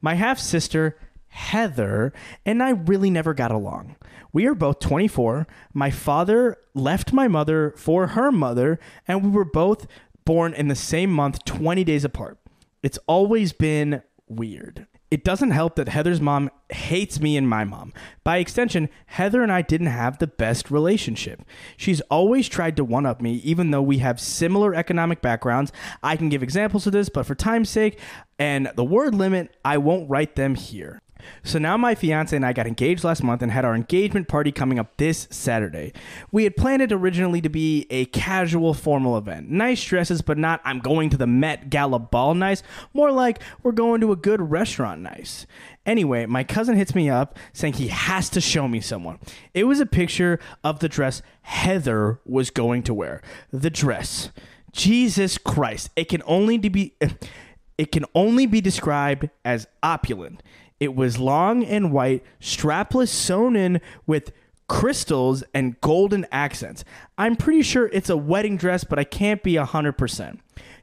[0.00, 0.96] My half sister,
[1.28, 2.12] Heather,
[2.46, 3.96] and I really never got along.
[4.32, 5.46] We are both 24.
[5.74, 9.86] My father left my mother for her mother, and we were both
[10.24, 12.38] born in the same month, 20 days apart.
[12.82, 14.86] It's always been weird.
[15.10, 17.92] It doesn't help that Heather's mom hates me and my mom.
[18.24, 21.42] By extension, Heather and I didn't have the best relationship.
[21.76, 25.70] She's always tried to one up me, even though we have similar economic backgrounds.
[26.02, 27.98] I can give examples of this, but for time's sake
[28.38, 31.01] and the word limit, I won't write them here.
[31.42, 34.52] So now my fiance and I got engaged last month and had our engagement party
[34.52, 35.92] coming up this Saturday.
[36.30, 39.50] We had planned it originally to be a casual formal event.
[39.50, 42.62] Nice dresses, but not I'm going to the Met Gala ball nice.
[42.94, 45.46] More like we're going to a good restaurant nice.
[45.84, 49.18] Anyway, my cousin hits me up saying he has to show me someone.
[49.52, 53.20] It was a picture of the dress Heather was going to wear.
[53.52, 54.30] The dress.
[54.72, 55.90] Jesus Christ.
[55.96, 56.94] It can only be
[57.78, 60.42] it can only be described as opulent.
[60.82, 64.32] It was long and white, strapless, sewn in with
[64.66, 66.84] crystals and golden accents.
[67.16, 70.40] I'm pretty sure it's a wedding dress, but I can't be 100%.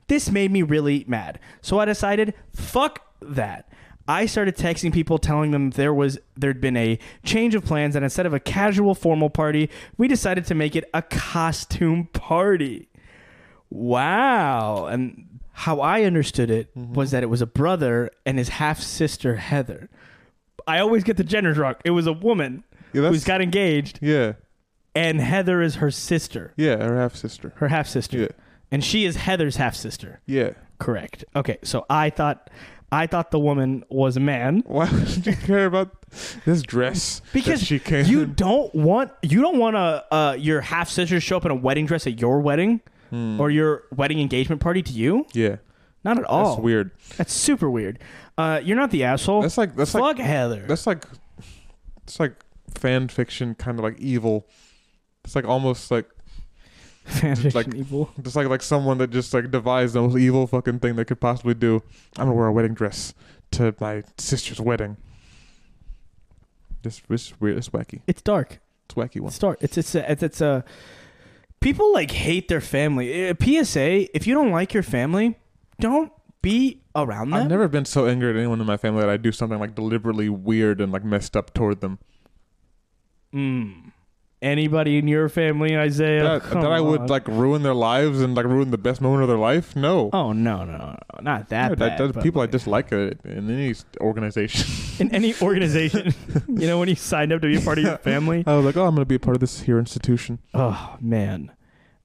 [0.08, 1.38] This made me really mad.
[1.60, 3.70] So I decided, fuck that.
[4.08, 8.06] I started texting people telling them there was there'd been a change of plans and
[8.06, 12.88] instead of a casual formal party, we decided to make it a costume party.
[13.70, 14.86] Wow.
[14.86, 15.28] And
[15.60, 19.90] how I understood it was that it was a brother and his half sister Heather.
[20.68, 21.76] I always get the gender wrong.
[21.84, 24.34] It was a woman Yeah, who's got engaged Yeah.
[24.96, 26.78] and Heather is her sister, Yeah.
[26.78, 27.52] Her half sister.
[27.58, 28.18] her half sister.
[28.20, 28.28] Yeah.
[28.72, 30.22] And she is Heather's half sister.
[30.26, 30.52] Yeah.
[30.78, 31.26] Correct.
[31.36, 32.50] Okay, so I thought
[32.92, 35.92] I thought the woman was a man Why would you care about
[36.46, 37.22] this dress?
[37.34, 41.20] because she came you don't want you don't want to uh, your half sister to
[41.20, 42.80] show up in a wedding dress at your wedding
[43.10, 43.40] Hmm.
[43.42, 45.26] or your wedding engagement party to you.
[45.34, 45.58] Yeah.
[46.04, 46.52] Not at all.
[46.56, 46.92] That's weird.
[47.18, 48.00] That's super weird.
[48.38, 49.42] Uh, you're not the asshole.
[49.42, 50.66] That's like that's Fuck like Heather.
[50.68, 51.04] that's like
[52.04, 52.34] it's like
[52.78, 54.48] fan fiction kind of like evil.
[55.26, 56.10] It's like almost like
[57.08, 58.12] Fanfiction like- evil.
[58.22, 61.20] just like like someone that just like devised the most evil fucking thing they could
[61.20, 61.82] possibly do.
[62.18, 63.14] I'm gonna wear a wedding dress
[63.52, 64.96] to my sister's wedding.
[66.84, 67.58] This this is weird.
[67.58, 68.02] It's wacky.
[68.08, 68.60] It's dark.
[68.86, 69.30] It's wacky one.
[69.30, 69.58] It's dark.
[69.62, 70.64] It's it's a, it's it's a
[71.60, 73.30] people like hate their family.
[73.30, 75.38] Uh, PSA: If you don't like your family,
[75.80, 77.42] don't be around them.
[77.42, 79.76] I've never been so angry at anyone in my family that I do something like
[79.76, 82.00] deliberately weird and like messed up toward them.
[83.34, 83.92] Mm.
[84.42, 86.24] Anybody in your family, Isaiah?
[86.24, 89.22] that, Come that I would like ruin their lives and like ruin the best moment
[89.24, 89.76] of their life.
[89.76, 90.10] No.
[90.14, 91.92] Oh no, no, no, not that No, bad.
[91.92, 94.66] that, that's but, people I dislike uh, in any organization.
[95.06, 96.14] in any organization.
[96.48, 98.46] you know, when you signed up to be a part of your family.
[98.48, 100.40] I was like, oh, I'm going to be a part of this here institution.
[100.54, 101.52] Oh man.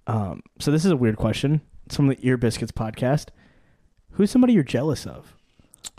[0.08, 1.60] Um, so this is a weird question.
[1.86, 3.28] It's from the Ear Biscuits podcast.
[4.12, 5.36] Who's somebody you're jealous of?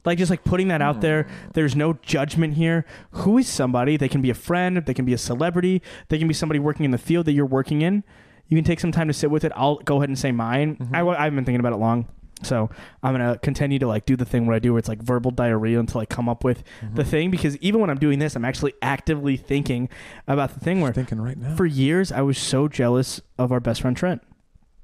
[0.06, 1.28] Like just like putting that out there.
[1.54, 2.86] There's no judgment here.
[3.12, 3.98] Who is somebody?
[3.98, 4.78] They can be a friend.
[4.86, 5.82] They can be a celebrity.
[6.10, 8.04] They can be somebody working in the field that you're working in.
[8.48, 9.52] You can take some time to sit with it.
[9.56, 10.78] I'll go ahead and say mine.
[10.94, 12.08] I, I haven't been thinking about it long.
[12.44, 12.70] So
[13.02, 15.32] I'm gonna continue to like do the thing where I do where it's like verbal
[15.32, 18.44] diarrhea until I come up with the thing because even when I'm doing this, I'm
[18.46, 19.88] actually actively thinking
[20.28, 21.56] about the thing where Thinking right now.
[21.56, 24.22] for years I was so jealous of our best friend Trent.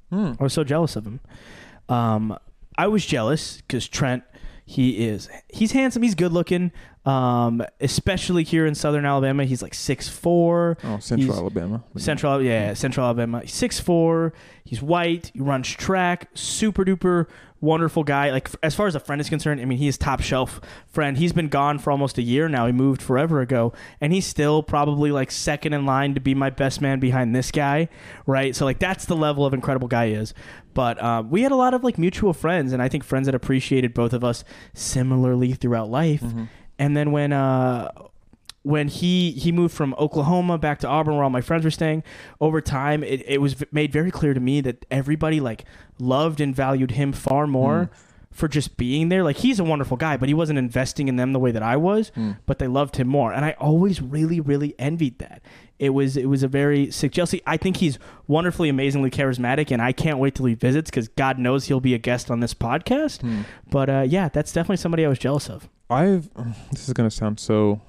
[0.09, 0.32] Hmm.
[0.39, 1.19] I was so jealous of him.
[1.89, 2.38] Um,
[2.78, 4.24] I was jealous because Trent,
[4.72, 6.72] he is he's handsome, he's good looking.
[7.03, 10.78] Um, especially here in Southern Alabama, he's like six four.
[10.84, 11.84] Oh, Central He's- Alabama.
[11.97, 13.41] Central, yeah, Central Alabama.
[13.41, 14.34] He's six four.
[14.63, 15.32] He's white.
[15.34, 16.30] He runs track.
[16.36, 17.26] Super duper
[17.62, 18.32] wonderful guy.
[18.32, 20.59] Like f- as far as a friend is concerned, I mean, he is top shelf
[20.88, 21.18] friend.
[21.18, 22.66] He's been gone for almost a year now.
[22.66, 26.49] He moved forever ago, and he's still probably like second in line to be my
[26.49, 27.88] best man behind this guy,
[28.26, 28.55] right?
[28.55, 30.34] So like that's the level of incredible guy he is.
[30.74, 33.36] But um, we had a lot of like mutual friends, and I think friends that
[33.36, 34.43] appreciated both of us
[34.74, 36.22] similarly throughout life.
[36.22, 36.45] Mm-hmm.
[36.80, 37.91] And then when uh,
[38.64, 42.03] when he he moved from Oklahoma back to Auburn, where all my friends were staying.
[42.39, 45.66] Over time, it, it was v- made very clear to me that everybody like
[45.99, 47.93] loved and valued him far more hmm.
[48.32, 49.24] for just being there.
[49.24, 51.76] Like he's a wonderful guy, but he wasn't investing in them the way that I
[51.76, 52.09] was.
[52.09, 52.34] Hmm.
[52.45, 55.41] But they loved him more, and I always really really envied that.
[55.80, 57.41] It was it was a very sick jealousy.
[57.47, 57.97] I think he's
[58.28, 61.95] wonderfully, amazingly charismatic, and I can't wait till he visits because God knows he'll be
[61.95, 63.22] a guest on this podcast.
[63.22, 63.41] Hmm.
[63.72, 65.68] But uh, yeah, that's definitely somebody I was jealous of.
[65.89, 66.30] I've
[66.72, 67.82] this is gonna sound so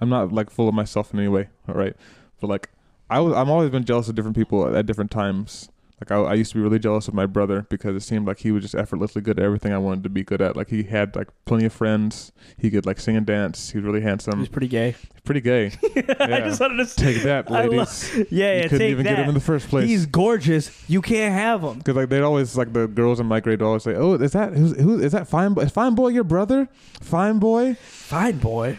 [0.00, 1.94] I'm not like full of myself in any way, all right?
[2.40, 2.70] But like
[3.10, 5.68] I was I'm always been jealous of different people at different times.
[5.98, 8.40] Like I, I used to be really jealous of my brother because it seemed like
[8.40, 10.54] he was just effortlessly good at everything I wanted to be good at.
[10.54, 12.32] Like he had like plenty of friends.
[12.58, 13.70] He could like sing and dance.
[13.70, 14.40] He was really handsome.
[14.40, 14.94] He's pretty gay.
[15.24, 15.72] pretty gay.
[16.20, 18.14] I just wanted to Take that, I ladies.
[18.14, 19.10] love- yeah, you couldn't take even that.
[19.16, 19.88] get him in the first place.
[19.88, 20.70] He's gorgeous.
[20.86, 21.78] You can't have him.
[21.78, 24.32] Because like they'd always like the girls in my grade would always say, "Oh, is
[24.32, 25.62] that who's, who is that fine boy?
[25.62, 26.68] Is fine boy your brother?
[27.00, 27.72] Fine boy?
[27.80, 28.78] Fine boy.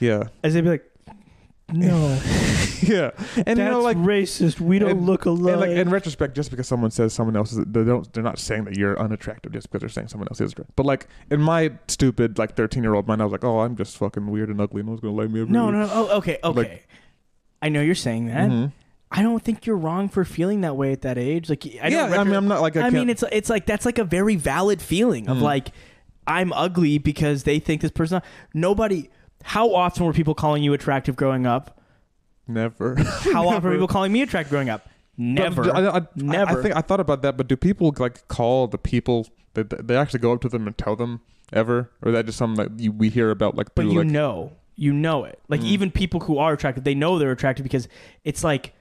[0.00, 0.84] Yeah, As they'd be like,
[1.72, 2.18] no,
[2.82, 4.60] yeah." And that's you know, like racist.
[4.60, 5.52] We don't and- look alike.
[5.52, 8.38] And like in retrospect, just because someone says someone else is, they don't, they're not
[8.38, 10.74] saying that you're unattractive just because they're saying someone else is attractive.
[10.76, 13.76] But like in my stupid like 13 year old mind, I was like, oh, I'm
[13.76, 14.82] just fucking weird and ugly.
[14.82, 15.44] No one's gonna like me.
[15.44, 15.90] no, no, no.
[15.92, 16.58] Oh, okay, okay.
[16.58, 16.88] Like-
[17.60, 18.48] I know you're saying that.
[18.50, 18.72] Mhm.
[19.10, 21.48] I don't think you're wrong for feeling that way at that age.
[21.50, 23.64] Like, I yeah, know I mean, I'm not like I, I mean, it's it's like
[23.66, 25.42] that's like a very valid feeling of Mm.
[25.42, 25.68] like
[26.26, 28.20] I'm ugly because they think this person.
[28.54, 29.08] Nobody.
[29.42, 31.74] How often were people calling you attractive growing up?
[32.46, 32.96] never.
[32.96, 34.88] How often were people calling me attractive growing up?
[35.16, 35.64] Never.
[35.64, 36.58] But I, I, Never.
[36.58, 39.96] I, think I thought about that, but do people like call the people that they
[39.96, 41.20] actually go up to them and tell them
[41.52, 44.06] ever, or is that just something that you, we hear about like but you like
[44.06, 45.40] know, you know it.
[45.48, 45.66] Like Mm.
[45.66, 47.88] even people who are attractive, they know they're attractive because
[48.24, 48.74] it's like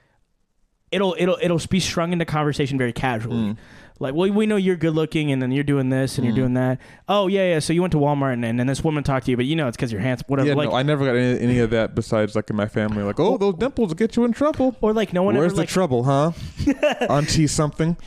[0.92, 3.36] it'll it'll it'll be strung into conversation very casually.
[3.54, 3.58] Mm.
[4.00, 6.28] Like, well, we know you're good looking, and then you're doing this and Mm.
[6.30, 6.80] you're doing that.
[7.10, 7.60] Oh yeah, yeah.
[7.60, 9.56] So you went to Walmart, and, and then this woman talked to you, but you
[9.56, 10.26] know it's because you're handsome.
[10.28, 10.50] Whatever.
[10.50, 13.02] Yeah, like, no, I never got any, any of that besides like in my family.
[13.04, 14.76] Like, oh, those dimples will get you in trouble.
[14.82, 16.32] or like no one Where's ever the like trouble, huh?
[17.10, 17.98] Auntie something.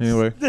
[0.00, 0.30] Anyway,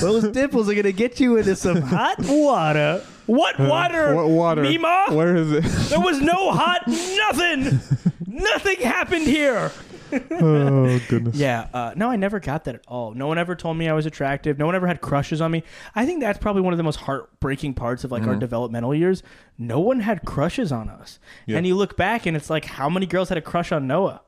[0.00, 3.02] those dimples are gonna get you into some hot water.
[3.26, 4.14] What water?
[4.14, 4.62] what water?
[4.62, 5.06] Mima?
[5.10, 5.62] Where is it?
[5.90, 7.80] There was no hot nothing.
[8.26, 9.70] nothing happened here.
[10.40, 11.36] oh goodness.
[11.36, 13.12] Yeah, uh, no, I never got that at all.
[13.14, 14.58] No one ever told me I was attractive.
[14.58, 15.62] No one ever had crushes on me.
[15.94, 18.40] I think that's probably one of the most heartbreaking parts of like our Mhm.
[18.40, 19.22] developmental years.
[19.58, 21.56] No one had crushes on us, Yeah.
[21.58, 24.20] and you look back and it's like, how many girls had a crush on Noah?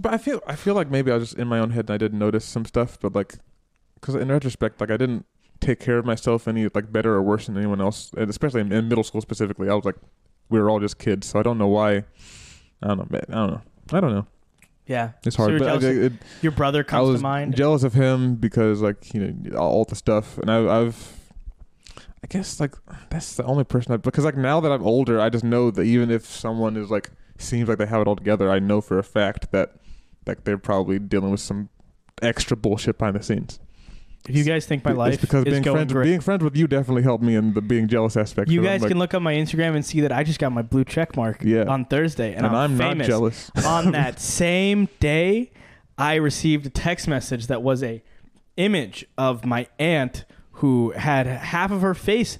[0.00, 1.90] But I feel I feel like maybe I was just in my own head and
[1.90, 3.34] I didn't notice some stuff, but like,
[3.94, 5.24] because in retrospect, like I didn't
[5.60, 8.72] take care of myself any like better or worse than anyone else, and especially in,
[8.72, 9.68] in middle school specifically.
[9.68, 9.96] I was like,
[10.50, 12.04] we were all just kids, so I don't know why.
[12.82, 13.06] I don't know.
[13.10, 13.60] man, I don't know.
[13.92, 14.26] I don't know.
[14.88, 17.52] Yeah, It's So hard, you're but I, it, your brother I comes was to mind.
[17.52, 21.14] I'm jealous of him because like you know all the stuff, and I, I've.
[22.24, 22.74] I guess like
[23.10, 25.82] that's the only person I because like now that I'm older, I just know that
[25.82, 28.98] even if someone is like seems like they have it all together, I know for
[28.98, 29.74] a fact that
[30.26, 31.68] like they're probably dealing with some
[32.22, 33.60] extra bullshit behind the scenes.
[34.28, 36.44] If you guys think my It's life because is being going friends great, being friends
[36.44, 38.50] with you definitely helped me in the being jealous aspect.
[38.50, 38.60] you.
[38.60, 40.62] I'm guys like, can look up my Instagram and see that I just got my
[40.62, 41.64] blue check mark Yeah.
[41.64, 43.06] on Thursday, and, and, I'm, famous.
[43.06, 43.50] not jealous.
[43.64, 45.50] on that same day,
[45.96, 48.02] I received a text message that was a
[48.56, 52.38] image of my aunt who had half of her face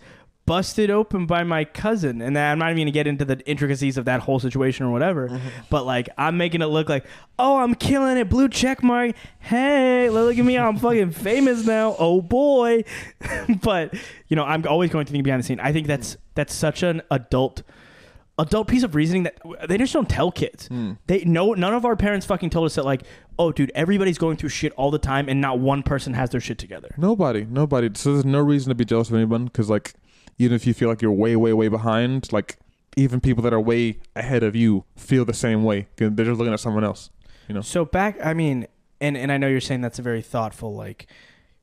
[0.49, 2.23] busted open by my cousin.
[2.23, 5.41] And I'm not even gonna get into the intricacies of that whole situation or whatever.
[5.69, 7.05] But like I'm making it look like,
[7.39, 9.15] oh, I'm killing it, blue check mark.
[9.39, 11.95] Hey, look at me, I'm fucking famous now.
[11.99, 12.85] Oh boy.
[13.63, 13.95] but
[14.29, 15.61] you know, I'm always going to think behind the scene.
[15.61, 17.63] I think that's that's such an adult
[18.39, 19.39] adult piece of reasoning that
[19.69, 20.69] they just don't tell kids.
[20.69, 20.93] Hmm.
[21.09, 23.03] They no none of our parents fucking told us that like,
[23.39, 26.41] oh dude, everybody's going through shit all the time and not one person has their
[26.41, 26.95] shit together.
[26.97, 27.91] Nobody, nobody.
[27.95, 29.93] So there's no reason to be jealous of anyone because, like,
[30.39, 32.59] even if you feel like you're way, way, way behind, like,
[32.97, 35.87] even people that are way ahead of you feel the same way.
[35.97, 37.11] They're just looking at someone else.
[37.49, 37.61] You know.
[37.61, 38.67] So back I mean,
[39.01, 41.07] and and I know you're saying that's a very thoughtful like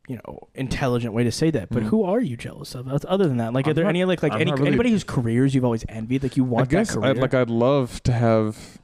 [0.08, 1.68] you know, intelligent way to say that.
[1.72, 1.88] But Mhm.
[1.88, 2.88] who are you jealous of?
[2.88, 5.04] Other than that, like, are I'm there not- any like like any, really- anybody whose
[5.04, 6.22] careers you've always envied?
[6.22, 7.10] Like, you I want guess that career?
[7.10, 7.34] I'd like.
[7.34, 8.78] I'd love to have.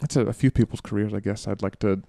[0.00, 1.12] That's a, a few people's careers.
[1.12, 2.02] I guess I'd like to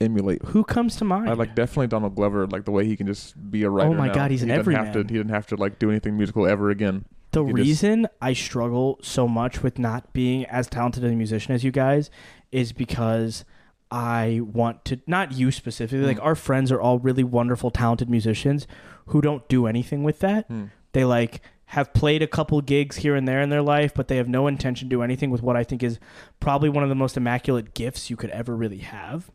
[0.00, 0.42] emulate.
[0.46, 1.28] who comes to mind?
[1.28, 3.90] I like definitely Donald Glover, like the way he can just be a writer.
[3.90, 4.14] Oh my now.
[4.14, 5.06] God, he's he an doesn't have everyman.
[5.08, 5.12] to.
[5.12, 7.04] He didn't have to like do anything musical ever again.
[7.32, 11.54] The You just- reason I struggle so much with not being as talented a musician
[11.54, 12.10] as you guys
[12.50, 13.44] is because
[13.92, 16.24] I want to not you specifically, like Mm.
[16.24, 18.66] our friends are all really wonderful, talented musicians
[19.06, 20.46] who don't do anything with that.
[20.46, 20.64] Hmm.
[20.92, 24.16] They like have played a couple gigs here and there in their life, but they
[24.16, 26.00] have no intention to do anything with what I think is
[26.40, 29.30] probably one of the most immaculate gifts you could ever really have.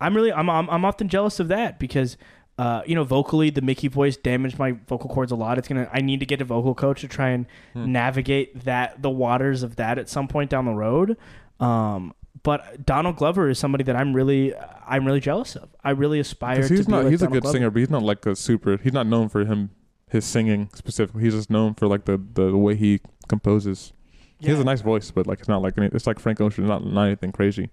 [0.00, 2.16] I'm really I'm I'm, I'm often jealous of that because
[2.58, 5.56] uh, you know, vocally, the Mickey voice damaged my vocal cords a lot.
[5.56, 5.88] It's gonna.
[5.92, 7.90] I need to get a vocal coach to try and Hmm.
[7.92, 11.16] navigate that the waters of that at some point down the road.
[11.58, 14.54] Um, but Donald Glover is somebody that I'm really,
[14.86, 15.70] I'm really jealous of.
[15.82, 17.56] I really aspire to he's be not like he's a good Glover.
[17.56, 18.76] singer, but he's not like a super.
[18.76, 19.70] He's not known for him
[20.10, 21.22] his singing specifically.
[21.22, 23.92] He's just known for like the the way he composes.
[24.38, 26.66] He has a nice voice, but like it's not like any, it's like Frank Ocean,
[26.66, 27.70] not not anything crazy.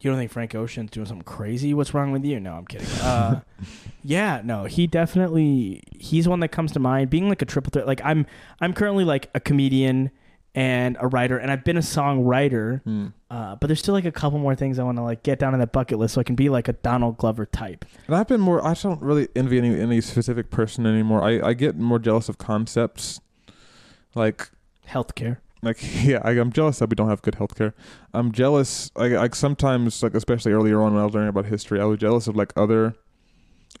[0.00, 1.74] You don't think Frank Ocean's doing something crazy?
[1.74, 2.40] What's wrong with you?
[2.40, 2.86] No, I'm kidding.
[3.00, 3.40] Uh,
[4.02, 7.10] yeah, no, he definitely he's one that comes to mind.
[7.10, 8.24] Being like a triple threat, like I'm
[8.60, 10.10] I'm currently like a comedian
[10.54, 12.82] and a writer, and I've been a songwriter.
[12.82, 13.06] Hmm.
[13.30, 15.52] Uh, but there's still like a couple more things I want to like get down
[15.54, 17.84] on that bucket list so I can be like a Donald Glover type.
[18.06, 18.64] And I've been more.
[18.64, 21.22] I don't really envy any any specific person anymore.
[21.22, 23.20] I I get more jealous of concepts,
[24.14, 24.50] like
[24.88, 25.38] Healthcare.
[25.62, 26.20] Like yeah.
[26.24, 27.72] I, I'm jealous that we don't have good healthcare.
[28.12, 28.90] I'm jealous.
[28.94, 31.98] Like like sometimes like especially earlier on when I was learning about history, I was
[31.98, 32.94] jealous of like other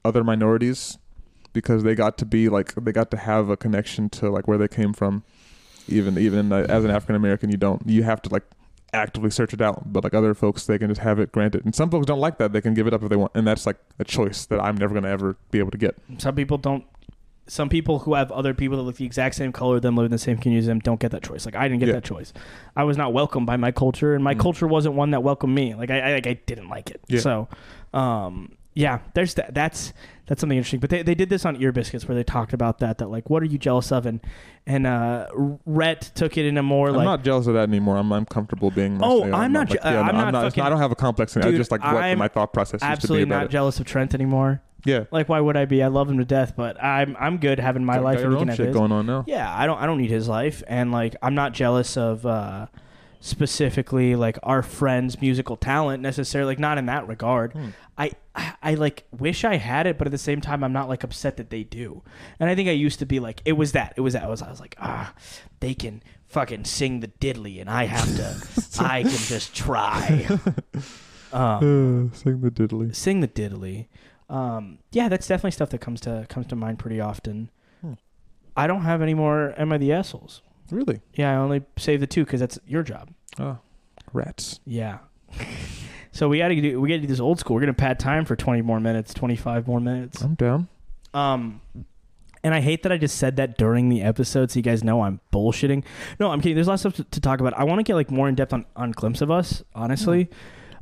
[0.04, 0.98] other minorities
[1.52, 4.58] because they got to be like they got to have a connection to like where
[4.58, 5.24] they came from.
[5.88, 7.82] Even even uh, as an African American, you don't.
[7.86, 8.44] You have to like
[8.92, 9.92] actively search it out.
[9.92, 11.64] But like other folks, they can just have it granted.
[11.64, 12.52] And some folks don't like that.
[12.52, 14.76] They can give it up if they want, and that's like a choice that I'm
[14.76, 15.96] never gonna ever be able to get.
[16.18, 16.84] Some people don't.
[17.50, 20.12] Some people who have other people that look the exact same color them, live in
[20.12, 21.44] the same community as them, don't get that choice.
[21.44, 21.94] Like I didn't get Yeah.
[21.94, 22.32] that choice.
[22.76, 24.40] I was not welcomed by my culture, and my Mm.
[24.40, 25.74] culture wasn't one that welcomed me.
[25.74, 27.00] Like I, I, like I didn't like it.
[27.08, 27.18] Yeah.
[27.20, 27.48] So,
[27.92, 29.52] um, yeah, there's that.
[29.52, 29.92] That's
[30.30, 30.78] that's something interesting.
[30.78, 32.98] But they, they did this on Ear Biscuits where they talked about that.
[32.98, 34.06] That like, what are you jealous of?
[34.06, 34.20] And
[34.64, 35.26] and uh,
[35.66, 37.96] Rhett took it in a more like I'm not jealous of that anymore.
[37.96, 39.00] I'm I'm comfortable being.
[39.02, 39.34] Oh, myself.
[39.34, 41.34] I'm not je- like, yeah, I'm no, not it's fucking- I don't have a complex.
[41.34, 41.42] thing.
[41.44, 43.50] I just like what I'm my thought process used to be absolutely not it.
[43.50, 44.62] jealous of Trent anymore.
[44.86, 45.82] Yeah, Like, why would I be?
[45.82, 48.32] I love him to death, but I'm I'm good having my Got- life got and
[48.32, 48.74] your own shit his.
[48.74, 49.24] going on now.
[49.26, 52.66] Yeah, I don't I don't need his life and like I'm not jealous of uh
[53.20, 57.52] specifically like our friends musical talent necessarily like not in that regard.
[57.52, 57.68] Hmm.
[57.98, 58.12] I,
[58.62, 61.36] I like wish I had it but at the same time I'm not like upset
[61.36, 62.02] that they do.
[62.38, 63.92] And I think I used to be like it was that.
[63.96, 64.24] It was that.
[64.24, 65.12] I was I was like, "Ah,
[65.60, 70.26] they can fucking sing the diddly and I have to I can just try."
[71.32, 72.94] um, Uh, sing the diddly.
[72.96, 73.86] sing the diddly.
[74.30, 77.50] Um, yeah, that's definitely stuff that comes to comes to mind pretty often.
[77.82, 77.94] Hmm.
[78.56, 80.40] I don't have any more Am I the assholes?
[80.70, 81.00] Really?
[81.14, 83.10] Yeah, I only saved the two because that's your job.
[83.38, 83.58] Oh,
[84.12, 84.60] rats.
[84.64, 84.98] Yeah.
[86.12, 87.54] so we got to do we got to do this old school.
[87.54, 90.22] We're gonna pad time for twenty more minutes, twenty five more minutes.
[90.22, 90.68] I'm down.
[91.12, 91.60] Um,
[92.42, 95.02] and I hate that I just said that during the episode, so you guys know
[95.02, 95.84] I'm bullshitting.
[96.18, 96.54] No, I'm kidding.
[96.54, 97.54] There's lots of stuff to, to talk about.
[97.54, 99.62] I want to get like more in depth on on glimpse of us.
[99.74, 100.28] Honestly,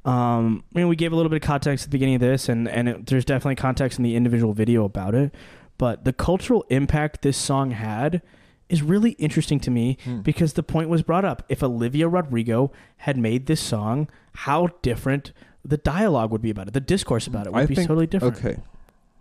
[0.05, 2.49] um, I mean, we gave a little bit of context at the beginning of this,
[2.49, 5.35] and and it, there's definitely context in the individual video about it.
[5.77, 8.23] But the cultural impact this song had
[8.69, 10.21] is really interesting to me Hmm.
[10.21, 11.43] because the point was brought up.
[11.49, 15.33] If Olivia Rodrigo had made this song, how different
[15.65, 18.07] the dialogue would be about it, the discourse about it would I be think- totally
[18.07, 18.37] different.
[18.37, 18.57] Okay,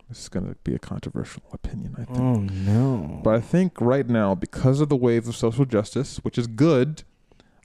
[0.08, 1.94] this is gonna be a controversial opinion.
[1.98, 2.18] I think.
[2.18, 3.20] Oh no!
[3.24, 7.02] But I think right now, because of the wave of social justice, which is good,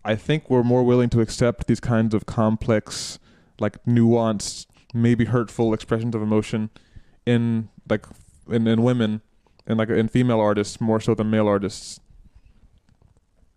[0.05, 3.19] I think we're more willing to accept these kinds of complex,
[3.59, 6.69] like nuanced, maybe hurtful expressions of emotion
[7.25, 8.05] in like
[8.49, 9.21] in, in women
[9.67, 11.99] and like in female artists more so than male artists.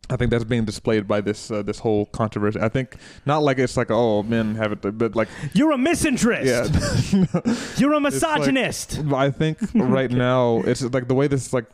[0.09, 2.61] I think that's being displayed by this uh, this whole controversy.
[2.61, 2.95] I think
[3.25, 6.47] not like it's like oh men have it, but like You're a misinterest.
[6.47, 7.13] yeah.
[7.77, 9.01] You're a It's like- misogynist.
[9.13, 11.67] I think right now it's like the way this like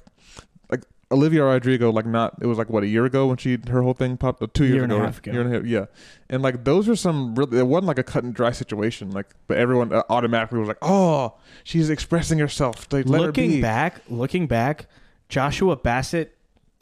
[1.13, 3.95] Olivia Rodrigo like not it was like what a year ago when she her whole
[3.95, 5.17] thing popped uh, two years Year ago, right?
[5.19, 5.33] ago.
[5.33, 5.85] year and a half yeah
[6.31, 9.27] and like those are some really it wasn't like a cut and dry situation like
[9.47, 11.35] but everyone uh, automatically was like oh
[11.65, 13.61] she's expressing herself like, let her looking be.
[13.63, 14.87] back, looking back,
[15.29, 16.37] Joshua Bassett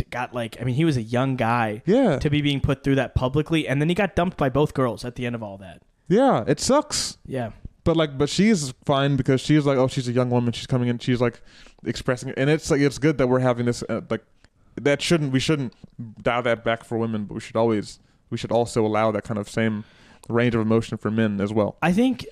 [0.08, 2.94] got like I mean he was a young guy yeah to be being put through
[2.96, 5.58] that publicly, and then he got dumped by both girls at the end of all
[5.58, 5.82] that.
[6.08, 7.50] yeah it sucks Yeah,
[7.84, 10.88] but like but she's fine because she's like oh she's a young woman she's coming
[10.88, 11.42] in she's like
[11.84, 14.24] expressing and it's like it's good that we're having this uh, like
[14.80, 15.72] that shouldn't we shouldn't
[16.22, 17.98] dial that back for women but we should always
[18.30, 19.84] we should also allow that kind of same
[20.28, 22.26] range of emotion for men as well I think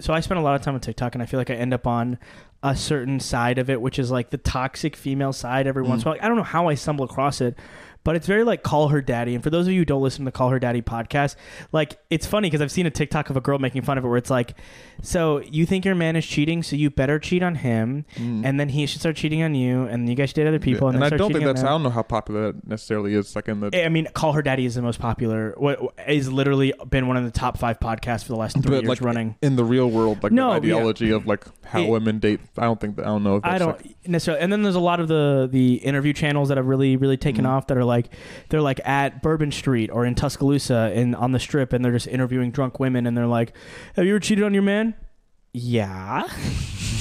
[0.00, 0.12] so.
[0.12, 1.86] I spend a lot of time on TikTok, and I feel like I end up
[1.86, 2.18] on
[2.62, 5.66] a certain side of it, which is like the toxic female side.
[5.66, 7.56] Every once in a while, I don't know how I stumble across it,
[8.04, 9.34] but it's very like call her daddy.
[9.34, 11.36] And for those of you who don't listen to the Call Her Daddy podcast,
[11.72, 14.08] like it's funny because I've seen a TikTok of a girl making fun of it,
[14.08, 14.54] where it's like,
[15.02, 18.68] so you think your man is cheating, so you better cheat on him, and then
[18.68, 20.96] he should start cheating on you, and then you guys should date other people, and,
[20.96, 21.62] and then I don't think that's.
[21.62, 24.42] I don't know how popular that necessarily is like in the I mean, Call Her
[24.42, 25.54] Daddy is the most popular.
[25.56, 28.82] What is literally been one of the top five podcasts for the last three but
[28.82, 29.36] years like running.
[29.42, 30.74] in the real world like No, the yeah.
[30.74, 33.58] ideology of like how It- women date I don't think that I don't know I
[33.58, 34.42] don't like, necessarily.
[34.42, 37.44] And then there's a lot of the the interview channels that have really really taken
[37.44, 37.48] Mhm.
[37.48, 37.93] off that are like
[38.48, 42.06] they're like at Bourbon Street or in Tuscaloosa and on the Strip, and they're just
[42.06, 43.52] interviewing drunk women, and they're like,
[43.96, 44.94] "Have you ever cheated on your man?"
[45.54, 46.24] Yeah.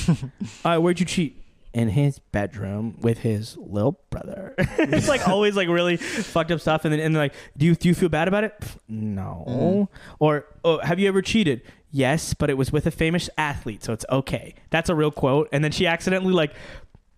[0.65, 1.39] uh, where'd you cheat?
[1.73, 4.53] In his bedroom with his little brother.
[4.59, 6.85] it's like always like really fucked up stuff.
[6.85, 8.53] And then and they're like, do you do you feel bad about it?
[8.61, 9.89] Pff, No.
[10.19, 11.63] Or oh, have you ever cheated?
[11.89, 14.53] Yes, but it was with a famous athlete, so it's okay.
[14.69, 15.49] That's a real quote.
[15.51, 16.53] And then she accidentally like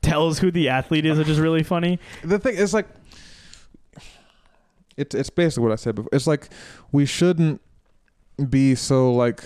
[0.01, 1.99] tells who the athlete is, which is really funny.
[2.23, 2.87] the thing is like
[4.97, 6.09] it's it's basically what I said before.
[6.13, 6.49] It's like
[6.91, 7.61] we shouldn't
[8.49, 9.43] be so like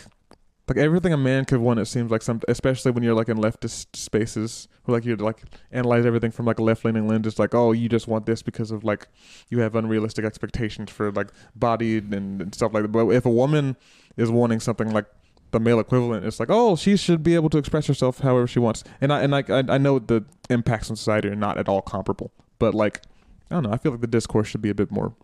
[0.69, 1.79] like everything a man could want.
[1.79, 5.41] It seems like some, especially when you're like in leftist spaces, where like you like
[5.71, 7.25] analyze everything from like a left leaning lens.
[7.27, 9.07] It's like oh, you just want this because of like
[9.49, 12.89] you have unrealistic expectations for like body and, and stuff like that.
[12.89, 13.75] But if a woman
[14.15, 15.05] is wanting something like
[15.51, 18.59] the male equivalent, it's like oh, she should be able to express herself however she
[18.59, 18.83] wants.
[19.01, 22.31] And I and I I know the impacts on society are not at all comparable,
[22.59, 23.01] but like
[23.49, 23.71] I don't know.
[23.71, 25.15] I feel like the discourse should be a bit more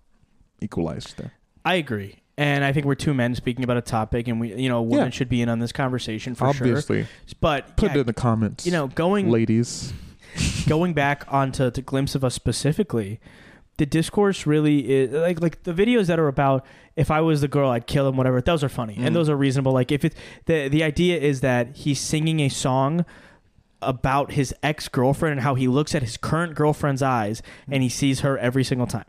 [0.61, 1.33] equalized there.
[1.63, 2.17] I agree.
[2.37, 4.83] And I think we're two men speaking about a topic, and we, you know, a
[4.83, 5.09] woman Yeah.
[5.11, 7.09] should be in on this conversation for Obviously, sure.
[7.39, 8.65] But put yeah, it in the comments.
[8.65, 9.93] you know, going ladies.
[10.67, 13.21] going back onto to glimpse of us specifically,
[13.77, 16.65] the discourse really is like like the videos that are about
[16.97, 19.05] if I was the girl I'd kill him whatever those are funny Mhm.
[19.07, 20.13] and those are reasonable like if it
[20.45, 23.05] the the idea is that he's singing a song
[23.81, 28.21] about his ex-girlfriend and how he looks at his current girlfriend's eyes and he sees
[28.21, 29.05] her every single time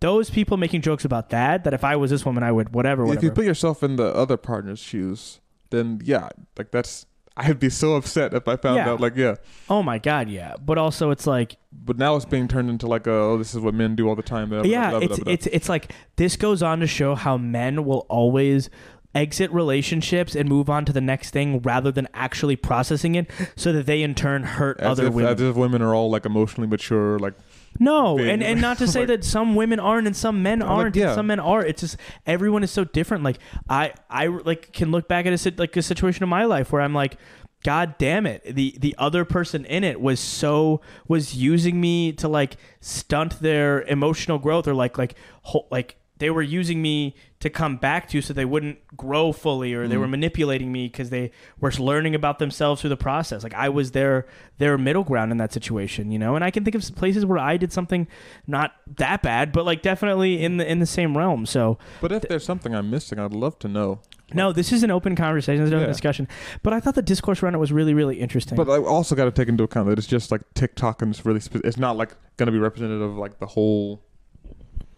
[0.00, 3.12] those people making jokes about that that if I was this woman I would whatever
[3.12, 5.40] If you put yourself in the other partner's shoes,
[5.70, 6.28] then yeah,
[6.58, 7.06] like that's.
[7.38, 8.90] I'd be so upset if I found Yeah.
[8.92, 9.00] out.
[9.00, 9.34] Like yeah,
[9.68, 13.06] oh my god yeah but also it's like but now it's being turned into like
[13.06, 14.48] a, oh, this is what men do all the time.
[14.48, 17.84] blah, yeah, blah, blah, it's it's it's like this goes on to show how men
[17.84, 18.70] will always
[19.14, 23.72] exit relationships and move on to the next thing rather than actually processing it so
[23.72, 25.32] that they in turn hurt as other if, women.
[25.34, 27.18] As if women are all like emotionally mature.
[27.18, 27.34] Like
[27.78, 30.96] no, and and not to say like- that some women aren't and some men aren't
[30.96, 31.06] yeah.
[31.06, 31.64] and some men are.
[31.64, 31.96] It's just
[32.26, 33.24] everyone is so different.
[33.24, 36.72] Like I I like can look back at a like a situation in my life
[36.72, 37.18] where I'm like
[37.62, 38.42] God damn it.
[38.44, 43.82] The the other person in it was so was using me to like stunt their
[43.82, 48.22] emotional growth or like like ho- like they were using me to come back to
[48.22, 50.10] so they wouldn't grow fully or they were mm.
[50.10, 51.30] manipulating me because they
[51.60, 53.42] were learning about themselves through the process.
[53.42, 54.26] Like i was their
[54.58, 56.34] their middle ground in that situation you know?
[56.34, 58.08] And i can think of places where i did something
[58.46, 61.46] not that bad but like definitely in the in the same realm.
[61.46, 64.00] So But if there's something I'm missing, I'd love to know.
[64.32, 65.58] no this is an open conversation.
[65.58, 65.86] There's no Yeah.
[65.86, 66.26] discussion.
[66.62, 68.56] But i thought the discourse around it was really really interesting.
[68.56, 71.26] But I also got to take into account that it's just like TikTok and it's
[71.26, 74.02] really spe- it's not like going to be representative of like the whole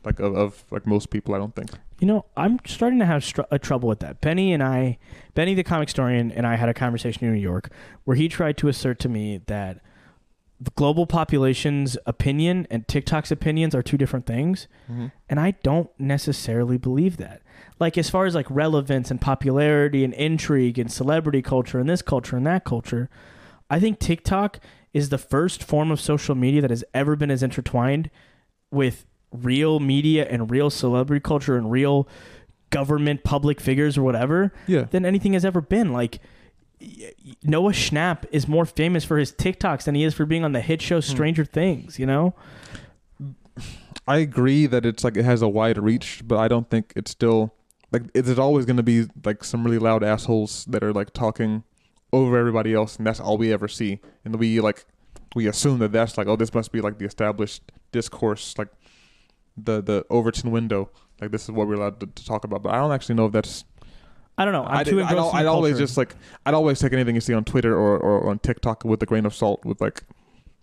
[0.05, 1.35] like of, of like most people.
[1.35, 1.71] I don't think.
[2.01, 4.21] You know, I'm starting to have str- uh, trouble with that.
[4.21, 4.99] Benny and I,
[5.35, 7.71] Benny the comic historian, and I had a conversation in New York
[8.05, 9.81] where he tried to assert to me that
[10.61, 14.67] the global population's opinion and TikTok's opinions are two different things,
[15.29, 17.43] and I don't necessarily believe that.
[17.79, 22.03] Like as far as like relevance and popularity and intrigue and celebrity culture and this
[22.03, 23.09] culture and that culture,
[23.71, 24.59] I think TikTok
[24.93, 28.11] is the first form of social media that has ever been as intertwined
[28.73, 32.09] with real media and real celebrity culture and real
[32.71, 34.85] government public figures or whatever Yeah.
[34.85, 35.93] than anything has ever been.
[35.93, 36.21] Like
[37.43, 40.61] Noah Schnapp is more famous for his TikToks than he is for being on the
[40.61, 41.03] hit show hmm.
[41.03, 42.35] Stranger Things, you know?
[44.07, 47.11] I agree that it's like it has a wide reach, but I don't think it's
[47.11, 47.55] still
[47.93, 51.65] like it's always going to be like some really loud assholes that are like talking
[52.13, 54.01] over everybody else, and that's all we ever see.
[54.25, 54.87] And we like
[55.35, 58.69] we assume that that's like oh this must be like the established discourse, like
[59.65, 60.91] the the Overton window.
[61.21, 63.27] Like this is what we're allowed to, to talk about, but I don't actually know
[63.27, 63.65] if that's.
[64.37, 64.65] I don't know.
[64.65, 66.15] I'm I'd, too I'd, engrossed in I'd always just like
[66.47, 69.27] I'd always take anything you see on Twitter or, or on TikTok with a grain
[69.27, 69.65] of salt.
[69.65, 70.05] With like,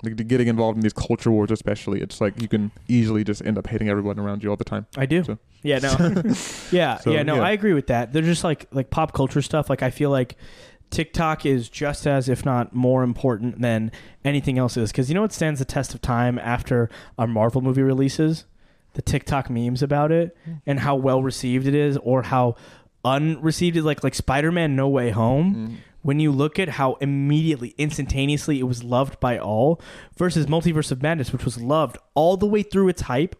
[0.01, 3.57] like getting involved in these culture wars, especially, it's like you can easily just end
[3.57, 4.85] up hating everyone around you all the time.
[4.95, 5.25] I do.
[5.25, 5.89] So- Yeah, no.
[6.71, 7.41] yeah, So, yeah, no, yeah.
[7.43, 8.13] I agree with that.
[8.13, 9.69] They're just like like pop culture stuff.
[9.69, 10.37] Like I feel like
[10.89, 13.91] TikTok is just as if not more important than
[14.23, 17.61] anything else is cuz you know what stands the test of time after a Marvel
[17.61, 18.45] movie releases?
[18.95, 20.61] The TikTok memes about it mm.
[20.65, 22.55] and how well received it is or how
[23.03, 25.75] unreceived it is like like Spider-Man No Way Home mm.
[26.01, 29.79] when you look at how immediately, instantaneously it was loved by all
[30.17, 33.35] versus Multiverse of Madness, which was loved all the way through its hype,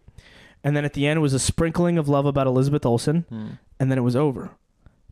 [0.63, 3.57] and then at the end was a sprinkling of love about Elizabeth Olsen, mm.
[3.79, 4.51] and then it was over.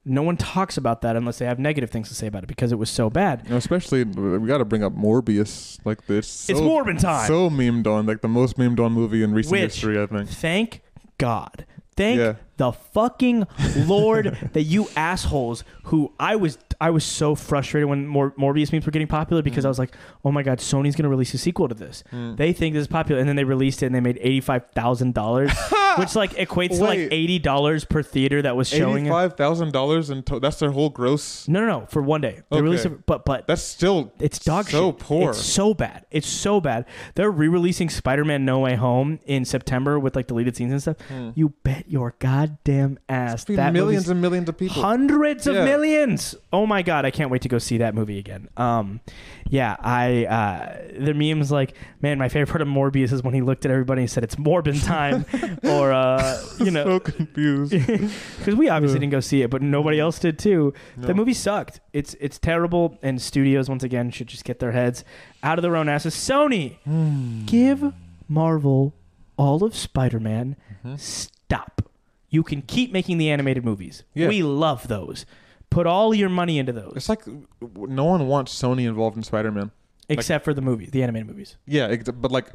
[0.06, 2.72] No one talks about that unless they have negative things to say about it because
[2.74, 3.49] it was so bad.
[3.49, 4.06] Especially uh,
[4.39, 5.80] we got to bring up Morbius.
[5.86, 7.28] Like this, It's Morbin time.
[7.28, 10.30] So memed on, like the most memed on movie in recent Which- history, I think.
[10.30, 10.82] Thank
[11.18, 11.66] God.
[11.95, 12.34] Thank Yeah.
[12.58, 13.45] the fucking
[13.86, 18.86] Lord that you assholes who I was I was so frustrated when Mor- Morbius memes
[18.86, 21.70] were getting popular because I was like, oh my god, Sony's gonna release a sequel
[21.70, 22.04] to this.
[22.12, 22.36] Mm.
[22.36, 24.64] They think this is popular, and then they released it and they made eighty five
[24.76, 25.52] thousand dollars,
[25.98, 27.14] which like equates to like Wait.
[27.14, 29.10] eighty dollars per theater that was showing it.
[29.10, 31.48] Eighty-five thousand dollars, and that's their whole gross.
[31.48, 32.42] No, no, no, for one day.
[32.52, 32.62] They Okay.
[32.64, 35.00] released it, but but That's still it's dog so shit.
[35.00, 35.30] poor.
[35.30, 36.06] It's so bad.
[36.12, 36.86] It's so bad.
[37.16, 40.98] They're re-releasing Spider-Man: No Way Home in September with like deleted scenes and stuff.
[41.36, 43.56] You bet your goddamn ass Hmm.
[43.56, 44.82] millions movie's and millions of people.
[44.82, 45.64] hundreds of Yeah.
[45.66, 46.36] millions.
[46.52, 48.50] Oh my god, I can't wait to go see that movie again.
[48.58, 49.00] Um,
[49.50, 53.42] yeah, I uh, the memes like, man, my favorite part of Morbius is when he
[53.42, 55.26] looked at everybody and said it's Morbin time,
[55.64, 57.72] or uh, you know, so confused.
[58.38, 59.02] because we obviously Yeah.
[59.02, 60.74] didn't go see it, but nobody else did too.
[60.98, 61.14] The No.
[61.14, 61.80] movie sucked.
[61.94, 65.04] It's it's terrible, and studios once again should just get their heads
[65.44, 66.16] out of their own asses.
[66.16, 67.46] Sony, Hmm.
[67.46, 67.94] give
[68.28, 68.94] Marvel
[69.38, 70.56] all of Spider-Man.
[70.86, 71.00] Mhm.
[71.00, 71.90] Stop.
[72.30, 74.04] You can keep making the animated movies.
[74.16, 74.28] Yeah.
[74.28, 75.26] We love those.
[75.74, 77.24] Put all your money into those, It's like
[77.76, 79.72] no one wants Sony involved in Spider-Man.
[80.10, 81.58] except for the movies, the animated movies.
[81.66, 82.48] Yeah, ex- but like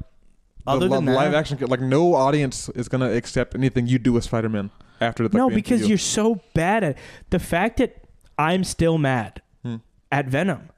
[0.66, 3.98] Other the than li- live that- action, like no audience is gonna accept anything you
[3.98, 5.36] do with Spider-Man after the.
[5.36, 5.88] no, the because MCU.
[5.88, 6.98] you're so bad at
[7.30, 8.04] the fact that
[8.38, 9.76] I'm still mad Hmm.
[10.12, 10.68] at Venom.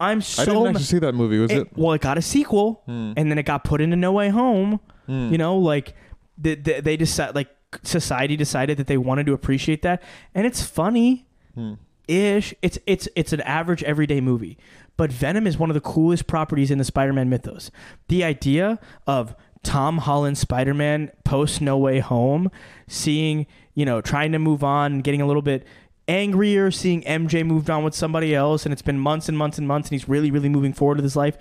[0.00, 1.38] I'm so I didn't ma- actually see that movie.
[1.38, 1.58] Was it?
[1.58, 3.12] it- well, it got a sequel, Hmm.
[3.16, 4.80] and then it got put into No Way Home.
[5.06, 5.30] Hmm.
[5.32, 5.94] You know, like
[6.38, 7.48] the, the, they decide, like
[7.82, 10.02] society decided that they wanted to appreciate that,
[10.34, 11.25] and it's funny.
[12.08, 12.54] Ish.
[12.62, 14.58] It's it's it's an average everyday movie,
[14.96, 17.70] but Venom is one of the coolest properties in the Spider-Man mythos.
[18.08, 22.50] The idea of Tom Holland Spider-Man post No Way Home,
[22.86, 25.66] seeing you know trying to move on, and getting a little bit
[26.08, 29.66] angrier, seeing MJ moved on with somebody else, and it's been months and months and
[29.66, 31.36] months, and he's really really moving forward with his life.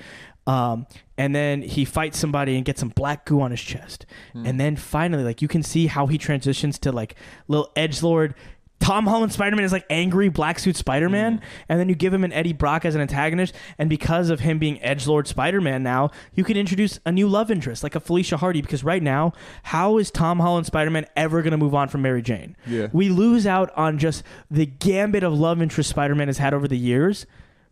[0.48, 0.86] Um,
[1.18, 4.76] and then he fights somebody and gets some black goo on his chest, and then
[4.76, 7.16] finally, like you can see how he transitions to like
[7.48, 8.36] little edge lord.
[8.80, 11.42] Tom Holland Spider Man is like angry black suit Spider Man, mm.
[11.70, 14.60] and then you give him an Eddie Brock as an antagonist, and because of him
[14.60, 18.00] being Edge Lord Spider Man now, you can introduce a new love interest like a
[18.00, 18.62] Felicia Hardy.
[18.62, 22.02] Because right now, how is Tom Holland Spider Man ever going to move on from
[22.04, 22.56] Mary Jane?
[22.68, 22.88] Yeah.
[22.94, 26.68] We lose out on just the gambit of love interest Spider Man has had over
[26.68, 27.26] the years,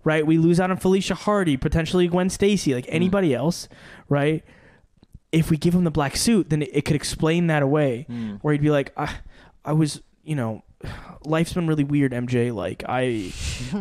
[0.04, 0.26] right?
[0.26, 2.94] We lose out on Felicia Hardy, potentially Gwen Stacy, like mm.
[2.94, 3.68] anybody else,
[4.10, 4.44] right?
[5.32, 8.36] If we give him the black suit, then it, it could explain that away, Hmm.
[8.42, 9.16] where he'd be like, I,
[9.66, 10.64] I was, you know,
[11.26, 12.54] life's been really weird, MJ.
[12.54, 13.32] Like I,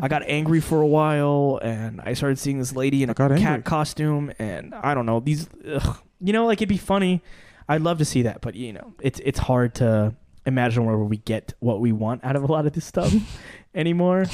[0.01, 3.33] I got angry for a while, and I started seeing this lady in a cat
[3.33, 3.63] angry.
[3.63, 7.23] costume, and I don't know these, ugh, you know, like it'd be funny.
[7.69, 11.19] I'd love to see that, but you know, it's it's hard to imagine where we
[11.19, 13.13] get what we want out of a lot of this stuff
[13.75, 14.27] anymore.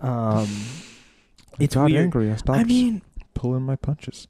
[0.00, 2.04] Um, I it's got weird.
[2.04, 2.30] angry.
[2.32, 3.02] I stopped I mean,
[3.34, 4.28] pulling my punches.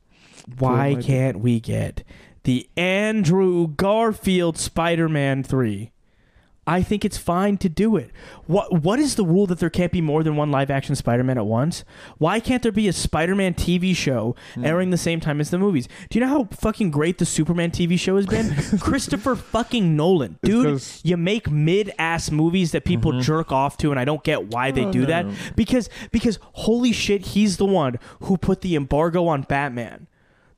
[0.59, 1.05] why I did.
[1.05, 2.03] can't we get
[2.43, 5.93] the Andrew Garfield Spider-Man 3?
[6.71, 8.11] I think it's fine to do it.
[8.47, 11.37] What what is the rule that there can't be more than one live action Spider-Man
[11.37, 11.85] at once?
[12.19, 14.65] Why can't there be a Spider-Man TV show Hmm.
[14.65, 15.89] airing the same time as the movies?
[16.09, 18.55] Do you know how fucking great the Superman TV show has been?
[18.81, 20.39] Christopher fucking Nolan.
[20.43, 24.71] Dude, you make mid-ass movies that people jerk off to and I don't get why
[24.71, 28.77] they Oh, do no, that because because holy shit, he's the one who put the
[28.77, 30.07] embargo on Batman.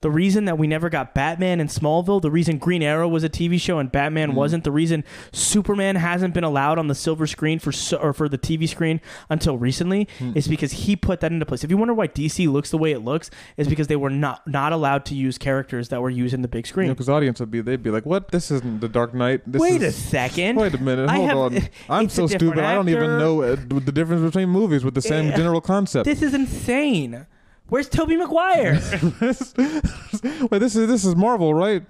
[0.02, 3.28] The reason that we never got Batman in Smallville, the reason Green Arrow was a
[3.28, 4.36] TV show and Batman mm-hmm.
[4.36, 8.28] wasn't, the reason Superman hasn't been allowed on the silver screen for so, or for
[8.28, 9.00] the TV screen
[9.30, 10.36] until recently mm.
[10.36, 11.62] is because he put that into place.
[11.62, 14.46] If you wonder why DC looks the way it looks, is because they were not
[14.46, 16.88] not allowed to use characters that were used in the big You screen.
[16.88, 18.32] know, because audience would be, they'd be like, "What?
[18.32, 19.42] This isn't the Dark Knight.
[19.46, 20.56] This Wait a second.
[20.56, 21.08] Wait a minute.
[21.10, 21.68] Hold have- on.
[21.88, 22.58] I'm so stupid.
[22.58, 25.36] I don't even know uh, the difference between movies with the same Yeah.
[25.36, 26.06] general concept.
[26.06, 27.26] This is insane.
[27.72, 28.74] Where's Toby Maguire?
[29.00, 31.82] Wait, this is this is Marvel, right?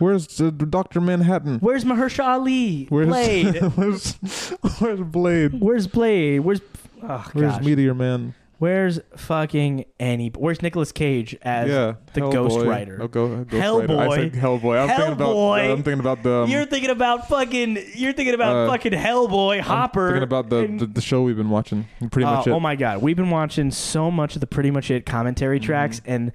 [0.00, 1.60] Where's uh, Doctor Manhattan?
[1.60, 2.86] Where's Mahershala Ali?
[2.86, 3.54] Where's Blade.
[3.76, 4.14] where's,
[4.80, 5.60] where's Blade?
[5.60, 6.40] Where's Blade?
[6.40, 6.60] Where's
[7.04, 7.62] oh, Where's gosh.
[7.62, 8.34] Meteor Man?
[8.60, 10.28] Where's fucking any?
[10.28, 12.32] Where's Nicolas Cage as yeah, the Hellboy.
[12.32, 12.98] Ghost Rider?
[13.00, 13.88] Oh, go, Ghost Hellboy.
[13.88, 14.10] Rider.
[14.12, 14.78] I said Hellboy.
[14.82, 15.28] I'm thinking about.
[15.34, 15.68] Hellboy.
[15.68, 16.32] uh, I'm thinking about the.
[16.42, 17.78] Um, you're thinking about fucking.
[17.94, 20.08] You're thinking about uh, fucking Hellboy, I'm Hopper.
[20.08, 21.88] thinking about the, and- the the show we've been watching.
[22.10, 22.50] Pretty much it.
[22.50, 25.64] Oh my god, we've been watching so much of the Pretty Much It commentary Mm-hmm.
[25.66, 26.30] tracks, and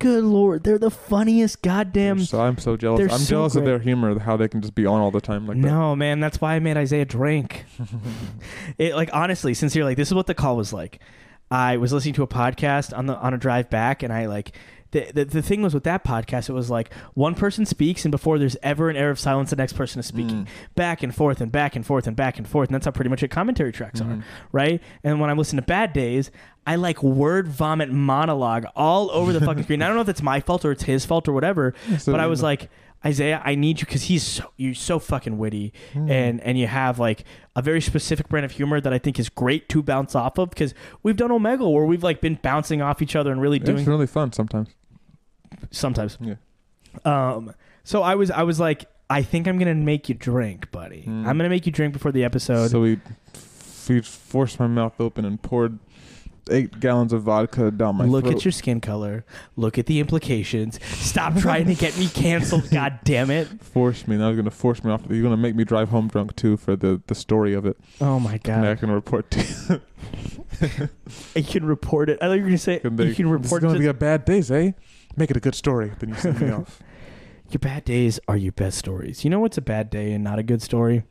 [0.00, 2.18] good lord, they're the funniest goddamn.
[2.24, 2.98] so I'm so jealous.
[2.98, 3.70] they're I'm so jealous of great.
[3.70, 5.68] their humor, how they can just be on all the time like that.
[5.68, 7.64] no, man, that's why I made Isaiah drink.
[8.78, 11.00] it like honestly, sincerely, like this is what the call was like.
[11.50, 14.52] I was listening to a podcast on the on a drive back, and I like
[14.92, 18.12] the, the the thing was with that podcast, it was like one person speaks, and
[18.12, 20.08] before there's ever an air of silence, the next person is mm.
[20.08, 22.90] speaking back and forth and back and forth and back and forth, and that's how
[22.90, 24.20] pretty much it commentary tracks are, mm-hmm.
[24.52, 24.82] right?
[25.04, 26.30] And when I listen to Bad Days,
[26.66, 29.82] I like word vomit monologue all over the fucking screen.
[29.82, 32.20] I don't know if it's my fault or it's his fault or whatever, So, but
[32.20, 32.70] I was like.
[33.04, 36.10] Isaiah, I need you because he's so you're so fucking witty, Hmm.
[36.10, 37.24] and and you have like
[37.56, 40.50] a very specific brand of humor that I think is great to bounce off of
[40.50, 43.78] because we've done Omegle where we've like been bouncing off each other and really doing
[43.78, 44.68] It's really fun sometimes.
[45.70, 46.18] sometimes.
[46.20, 46.34] Yeah.
[47.04, 47.54] Um.
[47.84, 51.02] So I was I was like, I think I'm gonna make you drink, buddy.
[51.02, 51.26] Mm.
[51.26, 52.68] I'm gonna make you drink before the episode.
[52.70, 52.98] So he,
[53.88, 55.78] he forced my mouth open and poured
[56.50, 58.36] eight gallons of vodka down my Look throat.
[58.36, 59.24] at your skin color.
[59.56, 60.78] Look at the implications.
[60.84, 62.68] Stop trying to get me canceled.
[62.72, 63.46] God damn it.
[63.62, 64.16] Force me.
[64.16, 65.02] Now he's gonna force me off.
[65.08, 67.76] You're gonna make me drive home drunk too for the the story of it.
[68.00, 68.78] Oh my And I god.
[68.80, 69.80] can report to you.
[71.34, 72.18] You can report it.
[72.20, 73.78] I thought you were gonna say they- you can report gonna it.
[73.78, 74.72] be a bad days, eh?
[75.16, 75.92] Make it a good story.
[75.98, 76.80] Then you send me off.
[77.50, 79.24] Your bad days are your best stories.
[79.24, 81.04] You know what's a bad day and not a good story?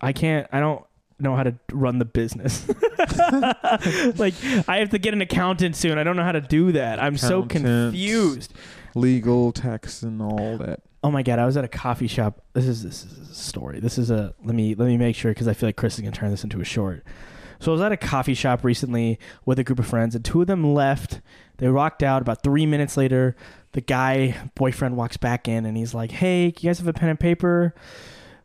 [0.00, 0.46] I can't.
[0.52, 0.82] I don't
[1.20, 2.66] know how to run the business.
[4.18, 4.34] like
[4.68, 5.98] I have to get an accountant soon.
[5.98, 7.00] I don't know how to do that.
[7.02, 7.92] I'm so Accountants.
[7.92, 8.54] confused.
[8.94, 10.80] Legal, tax, and all that.
[11.02, 11.38] Oh my god!
[11.38, 12.42] I was at a coffee shop.
[12.54, 13.80] This is this is a story.
[13.80, 16.00] This is a let me let me make sure because I feel like Chris is
[16.00, 17.04] gonna turn this into a short.
[17.60, 20.40] So I was at a coffee shop recently with a group of friends, and two
[20.40, 21.20] of them left.
[21.58, 22.22] They walked out.
[22.22, 23.34] About three minutes later,
[23.72, 27.10] the guy boyfriend walks back in, and he's like, "Hey, you guys have a pen
[27.10, 27.74] and paper?"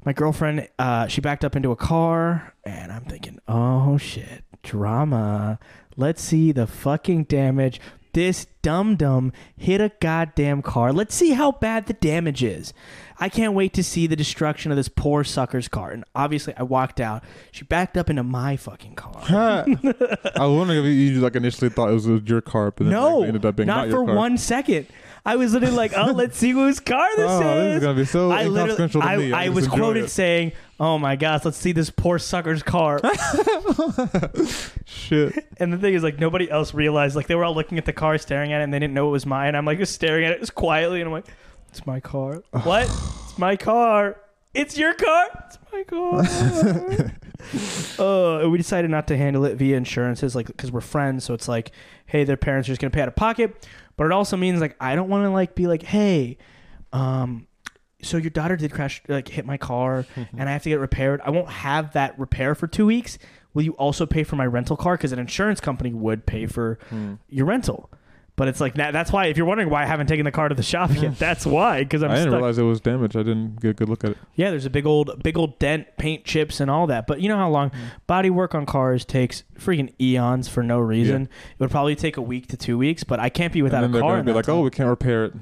[0.06, 5.60] My girlfriend, uh, she backed up into a car, and I'm thinking, "Oh shit, drama."
[5.96, 7.80] Let's see the fucking damage.
[8.14, 10.92] This dum dum hit a goddamn car.
[10.92, 12.74] Let's see how bad the damage is.
[13.20, 15.92] I can't wait to see the destruction of this poor sucker's car.
[15.92, 17.24] And obviously, I walked out.
[17.52, 19.22] She backed up into my fucking car.
[19.28, 23.20] I was wondering if you, like initially thought it was your car, but then no,
[23.20, 24.16] like, it ended up being not, not, for car.
[24.16, 24.88] one second.
[25.26, 27.84] I was literally like, "Oh, let's see whose car oh, this oh, is." this is
[27.84, 29.32] gonna be so I inconsequential to I, me.
[29.32, 30.10] I just was quoted it.
[30.10, 33.00] saying, "Oh my gosh, let's see this poor sucker's car."
[34.86, 35.48] Shit.
[35.58, 37.16] and the thing is, like, nobody else realized.
[37.16, 39.08] Like, they were all looking at the car, staring at it, and they didn't know
[39.10, 39.56] it was mine.
[39.56, 41.28] I'm like just staring at it just quietly, and I'm like,
[41.70, 42.44] "It's my car.
[42.64, 42.84] what?
[42.84, 44.18] It's my car.
[44.54, 45.26] It's your car.
[45.48, 47.12] It's my car."
[48.44, 51.24] uh, we decided not to handle it via insurances, like, because we're friends.
[51.26, 51.72] So it's like,
[52.06, 53.68] hey, their parents are just gonna pay out of pocket.
[53.98, 56.38] But it also means like I don't want to like be like, hey,
[56.92, 57.48] um,
[58.02, 60.06] so your daughter did crash, like hit my car,
[60.38, 61.22] and I have to get it repaired.
[61.24, 63.18] I won't have that repair for two weeks.
[63.54, 64.98] Will you also pay for my rental car?
[64.98, 67.14] Because an insurance company would pay for Hmm.
[67.30, 67.92] your rental.
[68.36, 68.94] But it's like that.
[68.94, 69.28] That's why.
[69.28, 71.84] If you're wondering why I haven't taken the car to the shop yet, that's why.
[71.84, 72.38] Because I'm I didn't stuck.
[72.40, 73.16] realize it was damaged.
[73.16, 74.18] I didn't get a good look at it.
[74.36, 77.06] Yeah, there's a big old, big old dent, paint chips, and all that.
[77.06, 77.72] But you know how long
[78.08, 81.24] body work on cars takes freaking eons for no reason.
[81.24, 83.86] It would probably take a week to two weeks, but I can't be without and
[83.86, 84.10] a then they're car.
[84.12, 84.56] gonna in be that like, time.
[84.56, 85.34] "Oh, we can't repair it."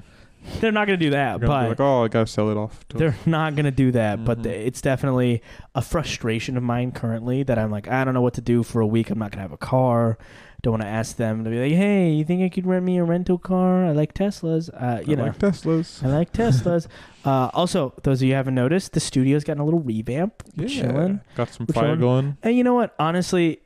[0.60, 1.38] they're not going to do that.
[1.38, 3.64] They're gonna But be like, "Oh, I gotta sell it off." to- they're not going
[3.64, 4.24] to do that.
[4.24, 4.42] But Mhm.
[4.42, 5.40] th- it's definitely
[5.74, 8.80] a frustration of mine currently that I'm like, I don't know what to do for
[8.82, 9.08] a week.
[9.10, 10.18] I'm not going to have a car.
[10.62, 12.96] Don't want to ask them to be like, hey, you think I could rent me
[12.98, 13.84] a rental car?
[13.84, 14.70] I like Teslas.
[14.72, 16.04] Uh, you know I know, like Teslas.
[16.04, 16.86] I like Teslas.
[17.24, 20.42] uh, also, those of you who haven't noticed, the studio's gotten a little revamp.
[20.56, 21.20] We're chilling.
[21.34, 22.00] Got some We're fire chilling.
[22.00, 22.36] going.
[22.44, 22.94] And you know what?
[23.00, 23.60] Honestly,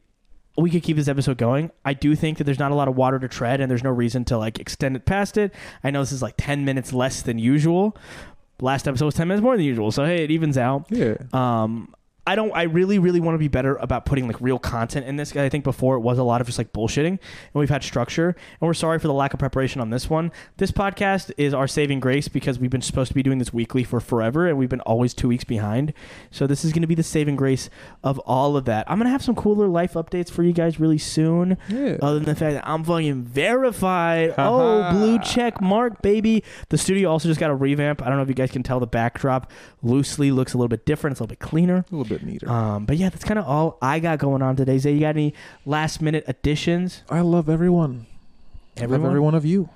[0.57, 1.71] we could keep this episode going.
[1.85, 3.91] I do think that there's not a lot of water to tread, and there's no
[3.91, 5.53] reason to like extend it past it.
[5.85, 7.95] I know this is like 10 minutes less than usual.
[8.61, 10.87] Last episode was 10 minutes more than usual, so hey, it evens out.
[10.89, 11.17] Yeah.
[11.35, 11.95] Um,
[12.27, 12.51] I don't.
[12.53, 15.37] I really, really want to be better about putting like real content in this.
[15.37, 17.21] I think before it was a lot of just like bullshitting, and
[17.55, 18.31] we've had structure.
[18.31, 20.33] And we're sorry for the lack of preparation on this one.
[20.57, 23.85] This podcast is our saving grace because we've been supposed to be doing this weekly
[23.85, 25.93] for forever, and we've been always two weeks behind.
[26.31, 27.71] So this is going to be the saving grace
[28.03, 28.91] of all of that.
[28.91, 31.57] I'm gonna have some cooler life updates for you guys really soon.
[31.69, 31.99] Yeah.
[32.03, 34.35] Other than the fact that I'm fucking verified.
[34.39, 36.43] Oh, blue check mark, baby.
[36.71, 38.03] The studio also just got a revamp.
[38.03, 39.51] I don't know if you guys can tell the backdrop
[39.83, 41.13] loosely looks a little bit different.
[41.13, 41.85] It's a little bit cleaner.
[41.91, 42.49] a little bit neater.
[42.51, 44.79] Um, but yeah, that's kind of all I got going on today.
[44.79, 47.03] Zay, you got any last minute additions?
[47.11, 48.07] I love everyone.
[48.81, 49.69] I love every one of you.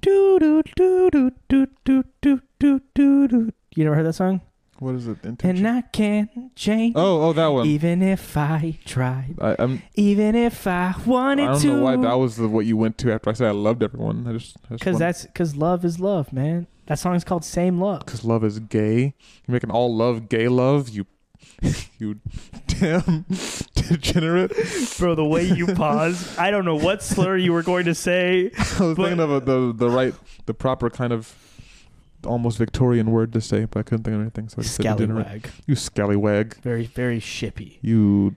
[0.00, 3.52] Do do do do do do do do do do.
[3.74, 4.40] You never heard that song?
[4.78, 5.24] What is it?
[5.24, 5.64] Intention?
[5.64, 7.66] And I can't change, oh, oh, that one.
[7.68, 11.48] even if I tried, I, I'm, even if I wanted to.
[11.48, 11.66] I don't to.
[11.68, 14.26] know why that was the, what you went to after I said I loved everyone.
[14.26, 16.66] I just Because that's because love is love, man.
[16.86, 19.14] That song is called "Same Love." because love is gay.
[19.46, 20.88] You're making all love gay love.
[20.88, 21.06] You,
[21.98, 22.20] you
[22.66, 23.24] damn
[23.74, 24.52] degenerate.
[24.98, 28.50] Bro, the way you pause, I don't know what slur you were going to say.
[28.56, 30.14] I was thinking of a, the the right,
[30.46, 31.34] the proper kind of
[32.26, 34.48] almost Victorian word to say, but I couldn't think of anything.
[34.48, 35.46] So I just said degenerate.
[35.66, 36.56] You scallywag.
[36.62, 37.78] Very, very shippy.
[37.82, 38.36] You,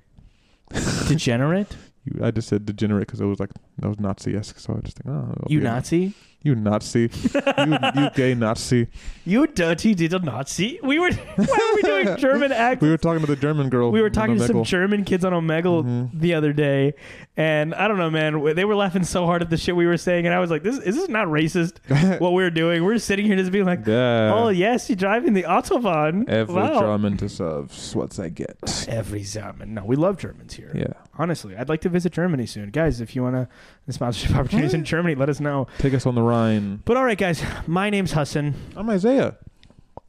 [1.07, 1.76] Degenerate?
[2.03, 2.23] you.
[2.23, 5.15] I just said degenerate because it was like That was Nazi-esque, so I just think,
[5.15, 6.13] oh, You Nazi?
[6.45, 8.87] You Nazi, you, you gay Nazi.
[9.25, 10.79] You dirty little Nazi.
[10.83, 12.83] We were why were we doing German accents?
[12.83, 13.91] We were talking to the German girl.
[13.91, 16.09] we were talking to some German kids on Omegle Mhm.
[16.13, 16.93] the other day,
[17.35, 18.55] and I don't know, man.
[18.55, 20.61] They were laughing so hard at the shit we were saying, and I was like,
[20.61, 21.79] "This is this not racist?
[22.21, 22.83] what we are doing?
[22.83, 24.31] We're just sitting here just being like, yeah.
[24.33, 26.29] oh yes, you're driving the autobahn.
[26.29, 26.79] Every wow.
[26.79, 28.85] German deserves what they get.
[28.87, 29.73] Every German.
[29.73, 30.71] No, we love Germans here.
[30.75, 30.93] Yeah.
[31.17, 33.01] Honestly, I'd like to visit Germany soon, guys.
[33.01, 33.47] If you want to
[33.93, 35.67] sponsorship opportunities in Germany, let us know.
[35.77, 36.81] Take us on the Rhine.
[36.86, 38.55] But all right, guys, my name's Hassan.
[38.75, 39.38] I'm Isaiah.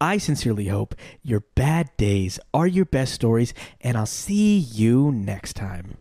[0.01, 5.55] I sincerely hope your bad days are your best stories, and I'll see you next
[5.55, 5.97] time.